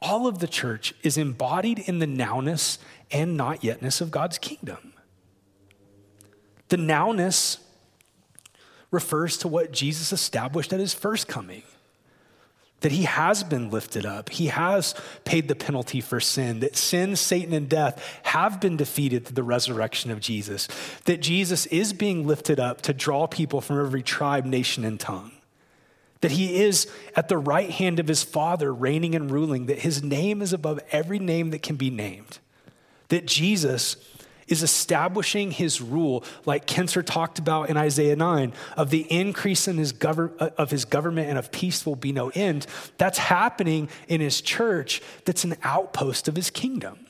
all 0.00 0.26
of 0.26 0.38
the 0.38 0.48
church 0.48 0.94
is 1.02 1.16
embodied 1.16 1.78
in 1.78 1.98
the 1.98 2.06
nowness 2.06 2.78
and 3.10 3.36
not 3.36 3.62
yetness 3.62 4.00
of 4.00 4.10
God's 4.10 4.38
kingdom. 4.38 4.92
The 6.68 6.76
nowness 6.76 7.58
refers 8.90 9.36
to 9.38 9.48
what 9.48 9.72
Jesus 9.72 10.12
established 10.12 10.72
at 10.72 10.80
his 10.80 10.94
first 10.94 11.28
coming 11.28 11.62
that 12.80 12.92
he 12.92 13.04
has 13.04 13.42
been 13.42 13.70
lifted 13.70 14.06
up. 14.06 14.30
He 14.30 14.46
has 14.46 14.94
paid 15.24 15.48
the 15.48 15.56
penalty 15.56 16.00
for 16.00 16.20
sin, 16.20 16.60
that 16.60 16.76
sin, 16.76 17.16
Satan, 17.16 17.52
and 17.52 17.68
death 17.68 18.20
have 18.22 18.60
been 18.60 18.76
defeated 18.76 19.24
through 19.24 19.34
the 19.34 19.42
resurrection 19.42 20.10
of 20.10 20.20
Jesus, 20.20 20.68
that 21.04 21.20
Jesus 21.20 21.66
is 21.66 21.92
being 21.92 22.26
lifted 22.26 22.60
up 22.60 22.82
to 22.82 22.92
draw 22.92 23.26
people 23.26 23.60
from 23.60 23.80
every 23.80 24.02
tribe, 24.02 24.44
nation, 24.44 24.84
and 24.84 25.00
tongue 25.00 25.32
that 26.20 26.32
he 26.32 26.62
is 26.62 26.90
at 27.14 27.28
the 27.28 27.38
right 27.38 27.70
hand 27.70 27.98
of 27.98 28.08
his 28.08 28.22
Father, 28.22 28.72
reigning 28.72 29.14
and 29.14 29.30
ruling, 29.30 29.66
that 29.66 29.80
his 29.80 30.02
name 30.02 30.42
is 30.42 30.52
above 30.52 30.80
every 30.90 31.18
name 31.18 31.50
that 31.50 31.62
can 31.62 31.76
be 31.76 31.90
named, 31.90 32.38
that 33.08 33.26
Jesus 33.26 33.96
is 34.48 34.62
establishing 34.62 35.50
his 35.50 35.80
rule, 35.80 36.24
like 36.46 36.66
Kenser 36.66 37.02
talked 37.02 37.38
about 37.38 37.68
in 37.70 37.76
Isaiah 37.76 38.16
9, 38.16 38.52
of 38.76 38.90
the 38.90 39.02
increase 39.12 39.68
in 39.68 39.76
his 39.76 39.92
gov- 39.92 40.32
uh, 40.40 40.50
of 40.56 40.70
his 40.70 40.84
government 40.84 41.28
and 41.28 41.38
of 41.38 41.52
peace 41.52 41.84
will 41.84 41.96
be 41.96 42.12
no 42.12 42.30
end. 42.30 42.66
That's 42.96 43.18
happening 43.18 43.88
in 44.08 44.20
his 44.20 44.40
church, 44.40 45.02
that's 45.24 45.44
an 45.44 45.56
outpost 45.62 46.28
of 46.28 46.36
his 46.36 46.50
kingdom. 46.50 47.07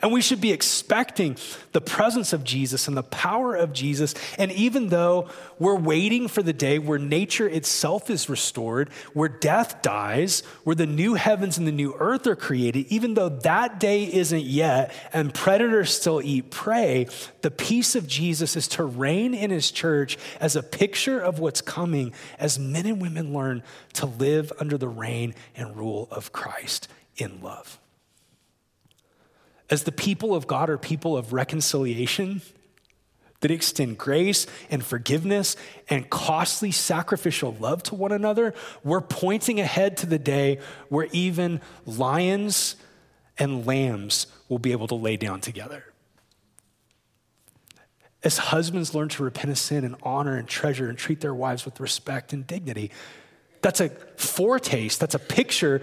And 0.00 0.12
we 0.12 0.20
should 0.20 0.40
be 0.40 0.52
expecting 0.52 1.36
the 1.72 1.80
presence 1.80 2.32
of 2.32 2.44
Jesus 2.44 2.86
and 2.86 2.96
the 2.96 3.02
power 3.02 3.54
of 3.54 3.72
Jesus. 3.72 4.14
And 4.38 4.52
even 4.52 4.88
though 4.88 5.28
we're 5.58 5.74
waiting 5.74 6.28
for 6.28 6.42
the 6.42 6.52
day 6.52 6.78
where 6.78 6.98
nature 6.98 7.48
itself 7.48 8.08
is 8.08 8.28
restored, 8.28 8.90
where 9.12 9.28
death 9.28 9.82
dies, 9.82 10.40
where 10.64 10.76
the 10.76 10.86
new 10.86 11.14
heavens 11.14 11.58
and 11.58 11.66
the 11.66 11.72
new 11.72 11.94
earth 11.98 12.26
are 12.26 12.36
created, 12.36 12.86
even 12.88 13.14
though 13.14 13.28
that 13.28 13.80
day 13.80 14.04
isn't 14.04 14.44
yet 14.44 14.92
and 15.12 15.34
predators 15.34 15.92
still 15.92 16.22
eat 16.22 16.50
prey, 16.50 17.08
the 17.42 17.50
peace 17.50 17.94
of 17.96 18.06
Jesus 18.06 18.56
is 18.56 18.68
to 18.68 18.84
reign 18.84 19.34
in 19.34 19.50
his 19.50 19.70
church 19.70 20.16
as 20.40 20.54
a 20.54 20.62
picture 20.62 21.18
of 21.20 21.40
what's 21.40 21.60
coming 21.60 22.12
as 22.38 22.58
men 22.58 22.86
and 22.86 23.02
women 23.02 23.32
learn 23.32 23.62
to 23.94 24.06
live 24.06 24.52
under 24.60 24.78
the 24.78 24.88
reign 24.88 25.34
and 25.56 25.76
rule 25.76 26.08
of 26.10 26.32
Christ 26.32 26.88
in 27.16 27.42
love 27.42 27.78
as 29.70 29.84
the 29.84 29.92
people 29.92 30.34
of 30.34 30.46
God 30.46 30.70
are 30.70 30.78
people 30.78 31.16
of 31.16 31.32
reconciliation 31.32 32.40
that 33.40 33.50
extend 33.50 33.98
grace 33.98 34.46
and 34.70 34.84
forgiveness 34.84 35.56
and 35.88 36.10
costly 36.10 36.72
sacrificial 36.72 37.56
love 37.60 37.82
to 37.84 37.94
one 37.94 38.10
another, 38.12 38.52
we're 38.82 39.00
pointing 39.00 39.60
ahead 39.60 39.96
to 39.98 40.06
the 40.06 40.18
day 40.18 40.58
where 40.88 41.08
even 41.12 41.60
lions 41.86 42.76
and 43.38 43.64
lambs 43.66 44.26
will 44.48 44.58
be 44.58 44.72
able 44.72 44.88
to 44.88 44.94
lay 44.94 45.16
down 45.16 45.40
together. 45.40 45.84
As 48.24 48.38
husbands 48.38 48.94
learn 48.94 49.08
to 49.10 49.22
repent 49.22 49.50
of 49.50 49.58
sin 49.58 49.84
and 49.84 49.94
honor 50.02 50.36
and 50.36 50.48
treasure 50.48 50.88
and 50.88 50.98
treat 50.98 51.20
their 51.20 51.34
wives 51.34 51.64
with 51.64 51.78
respect 51.78 52.32
and 52.32 52.44
dignity, 52.44 52.90
that's 53.62 53.80
a 53.80 53.90
foretaste, 54.16 54.98
that's 54.98 55.14
a 55.14 55.20
picture 55.20 55.82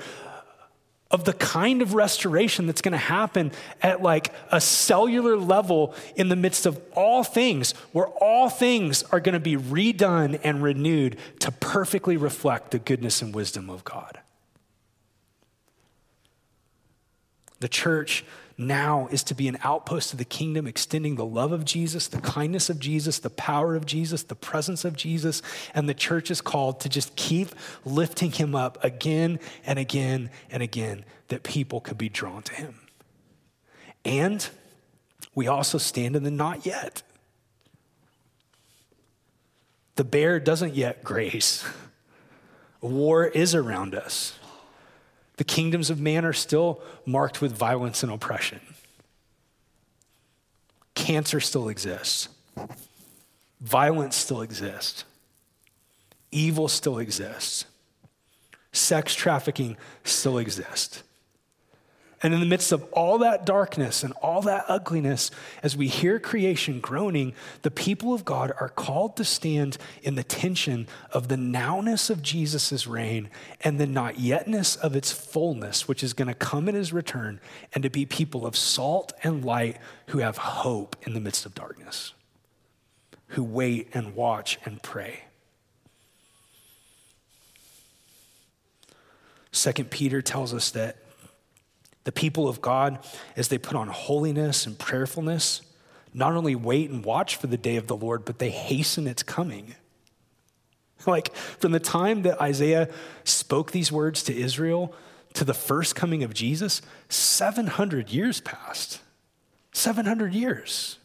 of 1.12 1.24
the 1.24 1.34
kind 1.34 1.82
of 1.82 1.94
restoration 1.94 2.66
that's 2.66 2.82
going 2.82 2.92
to 2.92 2.98
happen 2.98 3.52
at 3.82 4.02
like 4.02 4.34
a 4.52 4.60
cellular 4.60 5.38
level 5.38 5.94
in 6.16 6.30
the 6.30 6.36
midst 6.36 6.66
of 6.66 6.82
all 6.94 7.24
things, 7.24 7.74
where 7.92 8.08
all 8.08 8.50
things 8.50 9.04
are 9.12 9.20
going 9.20 9.34
to 9.34 9.40
be 9.40 9.56
redone 9.56 10.40
and 10.44 10.64
renewed 10.64 11.18
to 11.40 11.52
perfectly 11.52 12.18
reflect 12.18 12.72
the 12.72 12.80
goodness 12.80 13.22
and 13.22 13.36
wisdom 13.36 13.70
of 13.70 13.84
God. 13.84 14.20
The 17.60 17.70
church 17.70 18.26
now 18.58 19.08
is 19.12 19.24
to 19.24 19.36
be 19.36 19.48
an 19.48 19.58
outpost 19.64 20.14
of 20.14 20.20
the 20.20 20.26
kingdom, 20.26 20.66
extending 20.66 21.16
the 21.16 21.26
love 21.26 21.52
of 21.52 21.66
Jesus, 21.66 22.08
the 22.08 22.22
kindness 22.22 22.70
of 22.70 22.80
Jesus, 22.80 23.20
the 23.20 23.30
power 23.30 23.76
of 23.76 23.86
Jesus, 23.86 24.24
the 24.24 24.36
presence 24.36 24.86
of 24.86 24.96
Jesus. 24.96 25.42
And 25.74 25.90
the 25.90 25.94
church 25.94 26.32
is 26.32 26.42
called 26.42 26.80
to 26.82 26.90
just 26.90 27.16
keep 27.16 27.50
lifting 27.84 28.32
him 28.32 28.56
up 28.56 28.82
again 28.84 29.40
and 29.66 29.78
again 29.78 30.30
and 30.50 30.64
again 30.64 31.04
that 31.28 31.44
people 31.44 31.82
could 31.82 31.98
be 31.98 32.10
drawn 32.10 32.44
to 32.44 32.54
him. 32.54 32.80
And 34.06 34.48
we 35.34 35.48
also 35.48 35.78
stand 35.78 36.16
in 36.16 36.24
the 36.24 36.32
not 36.32 36.66
yet. 36.66 37.04
The 39.96 40.04
bear 40.04 40.40
doesn't 40.40 40.76
yet 40.76 41.04
graze. 41.04 41.66
War 42.82 43.26
is 43.26 43.56
around 43.56 43.96
us. 43.96 44.38
The 45.38 45.44
kingdoms 45.44 45.90
of 45.90 46.00
man 46.00 46.26
are 46.26 46.34
still 46.34 46.82
marked 47.06 47.42
with 47.42 47.52
violence 47.52 48.04
and 48.04 48.12
oppression. 48.12 48.62
Cancer 50.94 51.40
still 51.40 51.68
exists. 51.68 52.30
Violence 53.60 54.16
still 54.16 54.42
exists. 54.42 55.04
Evil 56.32 56.68
still 56.68 57.00
exists. 57.00 57.66
Sex 58.72 59.14
trafficking 59.14 59.78
still 60.04 60.38
exists. 60.38 61.04
And 62.26 62.34
in 62.34 62.40
the 62.40 62.48
midst 62.48 62.72
of 62.72 62.82
all 62.92 63.20
that 63.20 63.46
darkness 63.46 64.02
and 64.02 64.12
all 64.14 64.42
that 64.42 64.66
ugliness, 64.68 65.30
as 65.62 65.78
we 65.78 65.88
hear 65.88 66.20
creation 66.20 66.80
groaning, 66.80 67.36
the 67.62 67.70
people 67.70 68.16
of 68.16 68.26
God 68.26 68.52
are 68.60 68.70
called 68.70 69.16
to 69.18 69.24
stand 69.24 69.78
in 70.02 70.16
the 70.16 70.24
tension 70.24 70.88
of 71.12 71.28
the 71.28 71.36
nowness 71.36 72.10
of 72.10 72.24
Jesus' 72.24 72.88
reign 72.88 73.30
and 73.62 73.80
the 73.80 73.86
not 73.86 74.16
yetness 74.16 74.76
of 74.76 74.96
its 74.96 75.12
fullness, 75.12 75.88
which 75.88 76.04
is 76.04 76.14
going 76.14 76.28
to 76.28 76.34
come 76.34 76.68
in 76.68 76.74
his 76.74 76.92
return, 76.92 77.40
and 77.74 77.84
to 77.84 77.92
be 77.92 78.08
people 78.08 78.48
of 78.48 78.58
salt 78.58 79.14
and 79.22 79.46
light 79.46 79.78
who 80.08 80.18
have 80.18 80.38
hope 80.40 80.96
in 81.04 81.14
the 81.14 81.20
midst 81.20 81.46
of 81.46 81.54
darkness, 81.54 82.16
who 83.28 83.44
wait 83.44 83.90
and 83.94 84.16
watch 84.16 84.58
and 84.66 84.82
pray. 84.82 85.26
Second 89.52 89.92
Peter 89.92 90.24
tells 90.24 90.56
us 90.56 90.72
that 90.72 90.98
the 92.06 92.12
people 92.12 92.48
of 92.48 92.62
God, 92.62 93.00
as 93.36 93.50
they 93.50 93.58
put 93.58 93.76
on 93.76 93.90
holiness 93.90 94.66
and 94.66 94.80
prayerfulness, 94.80 95.62
not 96.14 96.34
only 96.34 96.56
wait 96.56 96.90
and 96.90 97.04
watch 97.04 97.36
for 97.36 97.48
the 97.48 97.58
day 97.58 97.76
of 97.76 97.88
the 97.88 97.96
Lord, 97.96 98.24
but 98.24 98.40
they 98.40 98.52
hasten 98.52 99.06
its 99.06 99.22
coming. 99.22 99.76
Like 101.06 101.36
from 101.36 101.72
the 101.72 101.80
time 101.80 102.24
that 102.24 102.42
Isaiah 102.42 102.90
spoke 103.26 103.72
these 103.72 103.92
words 103.92 104.24
to 104.24 104.36
Israel 104.36 104.96
to 105.34 105.44
the 105.44 105.54
first 105.54 105.96
coming 105.96 106.24
of 106.24 106.34
Jesus, 106.34 106.82
700 107.10 108.10
years 108.10 108.42
passed. 108.42 109.02
700 109.72 110.34
years. 110.34 110.98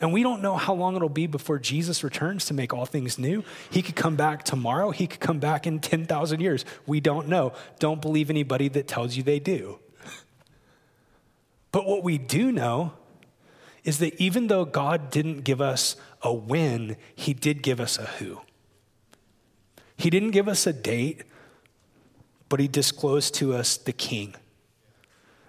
And 0.00 0.12
we 0.12 0.22
don't 0.22 0.42
know 0.42 0.56
how 0.56 0.74
long 0.74 0.96
it'll 0.96 1.08
be 1.08 1.26
before 1.26 1.58
Jesus 1.58 2.02
returns 2.02 2.44
to 2.46 2.54
make 2.54 2.74
all 2.74 2.84
things 2.84 3.18
new. 3.18 3.44
He 3.70 3.80
could 3.80 3.94
come 3.94 4.16
back 4.16 4.42
tomorrow. 4.42 4.90
He 4.90 5.06
could 5.06 5.20
come 5.20 5.38
back 5.38 5.66
in 5.66 5.78
10,000 5.78 6.40
years. 6.40 6.64
We 6.86 7.00
don't 7.00 7.28
know. 7.28 7.52
Don't 7.78 8.02
believe 8.02 8.28
anybody 8.28 8.68
that 8.68 8.88
tells 8.88 9.16
you 9.16 9.22
they 9.22 9.38
do. 9.38 9.78
But 11.70 11.86
what 11.86 12.02
we 12.02 12.18
do 12.18 12.52
know 12.52 12.92
is 13.84 13.98
that 13.98 14.20
even 14.20 14.48
though 14.48 14.64
God 14.64 15.10
didn't 15.10 15.42
give 15.42 15.60
us 15.60 15.96
a 16.22 16.32
when, 16.32 16.96
He 17.14 17.34
did 17.34 17.62
give 17.62 17.80
us 17.80 17.98
a 17.98 18.06
who. 18.06 18.40
He 19.96 20.10
didn't 20.10 20.30
give 20.32 20.48
us 20.48 20.66
a 20.66 20.72
date, 20.72 21.22
but 22.48 22.58
He 22.58 22.68
disclosed 22.68 23.34
to 23.36 23.54
us 23.54 23.76
the 23.76 23.92
King 23.92 24.34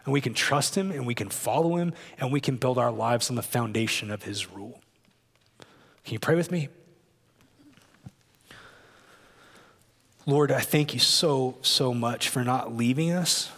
and 0.06 0.14
we 0.14 0.22
can 0.22 0.34
trust 0.34 0.76
him 0.76 0.92
and 0.92 1.06
we 1.06 1.16
can 1.16 1.30
follow 1.30 1.76
him 1.76 1.94
and 2.20 2.32
we 2.32 2.40
can 2.40 2.56
build 2.56 2.78
our 2.78 2.92
lives 2.92 3.30
on 3.30 3.36
the 3.36 3.44
foundation 3.44 4.12
of 4.12 4.24
his 4.24 4.50
rule. 4.52 4.80
Can 6.04 6.14
you 6.14 6.20
pray 6.20 6.36
with 6.36 6.52
me? 6.52 6.70
Lord, 10.28 10.52
I 10.52 10.62
thank 10.62 10.94
you 10.94 11.00
so, 11.00 11.58
so 11.62 11.94
much 11.94 12.30
for 12.30 12.44
not 12.44 12.76
leaving 12.76 13.12
us 13.12 13.52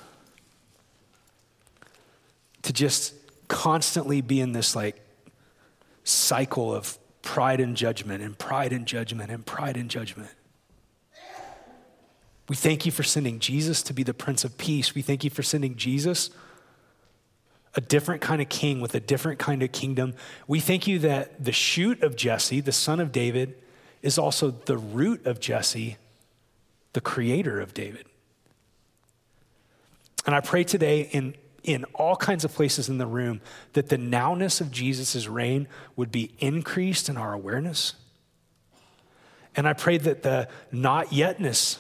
to 2.64 2.74
just 2.74 3.14
constantly 3.48 4.20
be 4.20 4.42
in 4.42 4.52
this 4.52 4.76
like 4.76 5.00
cycle 6.04 6.74
of 6.74 6.98
pride 7.22 7.60
and 7.60 7.76
judgment 7.76 8.24
and 8.24 8.38
pride 8.38 8.72
and 8.74 8.86
judgment 8.86 9.32
and 9.32 9.46
pride 9.46 9.78
and 9.78 9.90
judgment. 9.90 10.30
We 12.50 12.56
thank 12.56 12.86
you 12.86 12.92
for 12.92 13.04
sending 13.04 13.40
Jesus 13.40 13.84
to 13.84 13.94
be 13.94 14.04
the 14.04 14.14
Prince 14.14 14.46
of 14.46 14.58
Peace. 14.58 14.96
We 14.96 15.02
thank 15.02 15.24
you 15.24 15.30
for 15.30 15.44
sending 15.44 15.76
Jesus, 15.76 16.30
a 17.76 17.82
different 17.82 18.22
kind 18.22 18.42
of 18.42 18.48
king 18.48 18.80
with 18.80 18.96
a 18.96 19.00
different 19.00 19.38
kind 19.38 19.62
of 19.62 19.72
kingdom. 19.72 20.14
We 20.48 20.60
thank 20.60 20.88
you 20.88 21.00
that 21.00 21.44
the 21.44 21.52
shoot 21.52 22.02
of 22.02 22.16
Jesse, 22.16 22.62
the 22.62 22.72
son 22.72 23.00
of 23.00 23.12
David, 23.12 23.56
is 24.02 24.18
also 24.18 24.52
the 24.52 24.78
root 24.78 25.26
of 25.26 25.40
Jesse, 25.40 25.98
the 26.94 27.02
creator 27.02 27.60
of 27.60 27.74
David. 27.74 28.06
And 30.26 30.34
I 30.34 30.40
pray 30.40 30.64
today 30.64 31.02
in, 31.12 31.36
in 31.64 31.84
all 31.94 32.16
kinds 32.16 32.46
of 32.46 32.54
places 32.54 32.88
in 32.88 32.98
the 32.98 33.08
room 33.08 33.42
that 33.74 33.90
the 33.90 33.98
nowness 33.98 34.62
of 34.62 34.72
Jesus' 34.72 35.28
reign 35.28 35.68
would 35.96 36.12
be 36.12 36.32
increased 36.40 37.10
in 37.10 37.18
our 37.18 37.34
awareness. 37.34 37.94
And 39.56 39.68
I 39.68 39.74
pray 39.74 39.98
that 39.98 40.24
the 40.24 40.48
not 40.72 41.08
yetness 41.08 41.80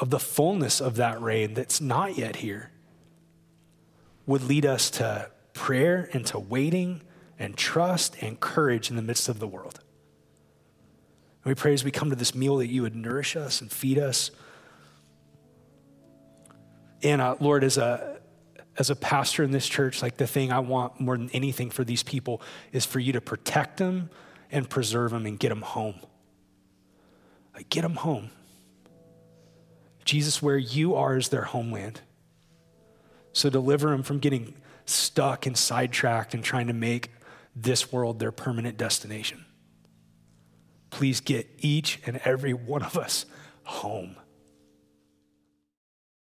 of 0.00 0.10
the 0.10 0.18
fullness 0.18 0.80
of 0.80 0.96
that 0.96 1.20
reign 1.20 1.54
that's 1.54 1.80
not 1.80 2.16
yet 2.16 2.36
here 2.36 2.70
would 4.26 4.42
lead 4.42 4.64
us 4.64 4.90
to 4.90 5.30
prayer 5.52 6.08
and 6.14 6.24
to 6.24 6.38
waiting 6.38 7.02
and 7.38 7.56
trust 7.56 8.16
and 8.22 8.40
courage 8.40 8.90
in 8.90 8.96
the 8.96 9.02
midst 9.02 9.28
of 9.28 9.38
the 9.38 9.46
world. 9.46 9.80
And 11.44 11.50
we 11.50 11.54
pray 11.54 11.74
as 11.74 11.84
we 11.84 11.90
come 11.90 12.10
to 12.10 12.16
this 12.16 12.34
meal 12.34 12.56
that 12.56 12.68
you 12.68 12.82
would 12.82 12.96
nourish 12.96 13.36
us 13.36 13.60
and 13.60 13.70
feed 13.70 13.98
us. 13.98 14.30
And 17.02 17.20
uh, 17.20 17.36
Lord, 17.40 17.62
as 17.62 17.76
a, 17.76 18.20
as 18.78 18.88
a 18.90 18.96
pastor 18.96 19.42
in 19.42 19.50
this 19.50 19.68
church, 19.68 20.02
like 20.02 20.16
the 20.16 20.26
thing 20.26 20.50
I 20.50 20.60
want 20.60 20.98
more 21.00 21.16
than 21.16 21.30
anything 21.30 21.70
for 21.70 21.84
these 21.84 22.02
people 22.02 22.40
is 22.72 22.86
for 22.86 23.00
you 23.00 23.12
to 23.12 23.20
protect 23.20 23.76
them 23.76 24.10
and 24.50 24.68
preserve 24.68 25.10
them 25.10 25.26
and 25.26 25.38
get 25.38 25.50
them 25.50 25.62
home. 25.62 26.00
Like, 27.54 27.68
get 27.68 27.82
them 27.82 27.96
home. 27.96 28.30
Jesus, 30.04 30.42
where 30.42 30.58
you 30.58 30.94
are 30.94 31.16
is 31.16 31.28
their 31.28 31.42
homeland. 31.42 32.00
So 33.32 33.50
deliver 33.50 33.90
them 33.90 34.02
from 34.02 34.18
getting 34.18 34.54
stuck 34.86 35.46
and 35.46 35.56
sidetracked 35.56 36.34
and 36.34 36.42
trying 36.42 36.66
to 36.66 36.72
make 36.72 37.10
this 37.54 37.92
world 37.92 38.18
their 38.18 38.32
permanent 38.32 38.76
destination. 38.76 39.44
Please 40.90 41.20
get 41.20 41.48
each 41.58 42.00
and 42.06 42.20
every 42.24 42.52
one 42.52 42.82
of 42.82 42.96
us 42.96 43.26
home. 43.64 44.16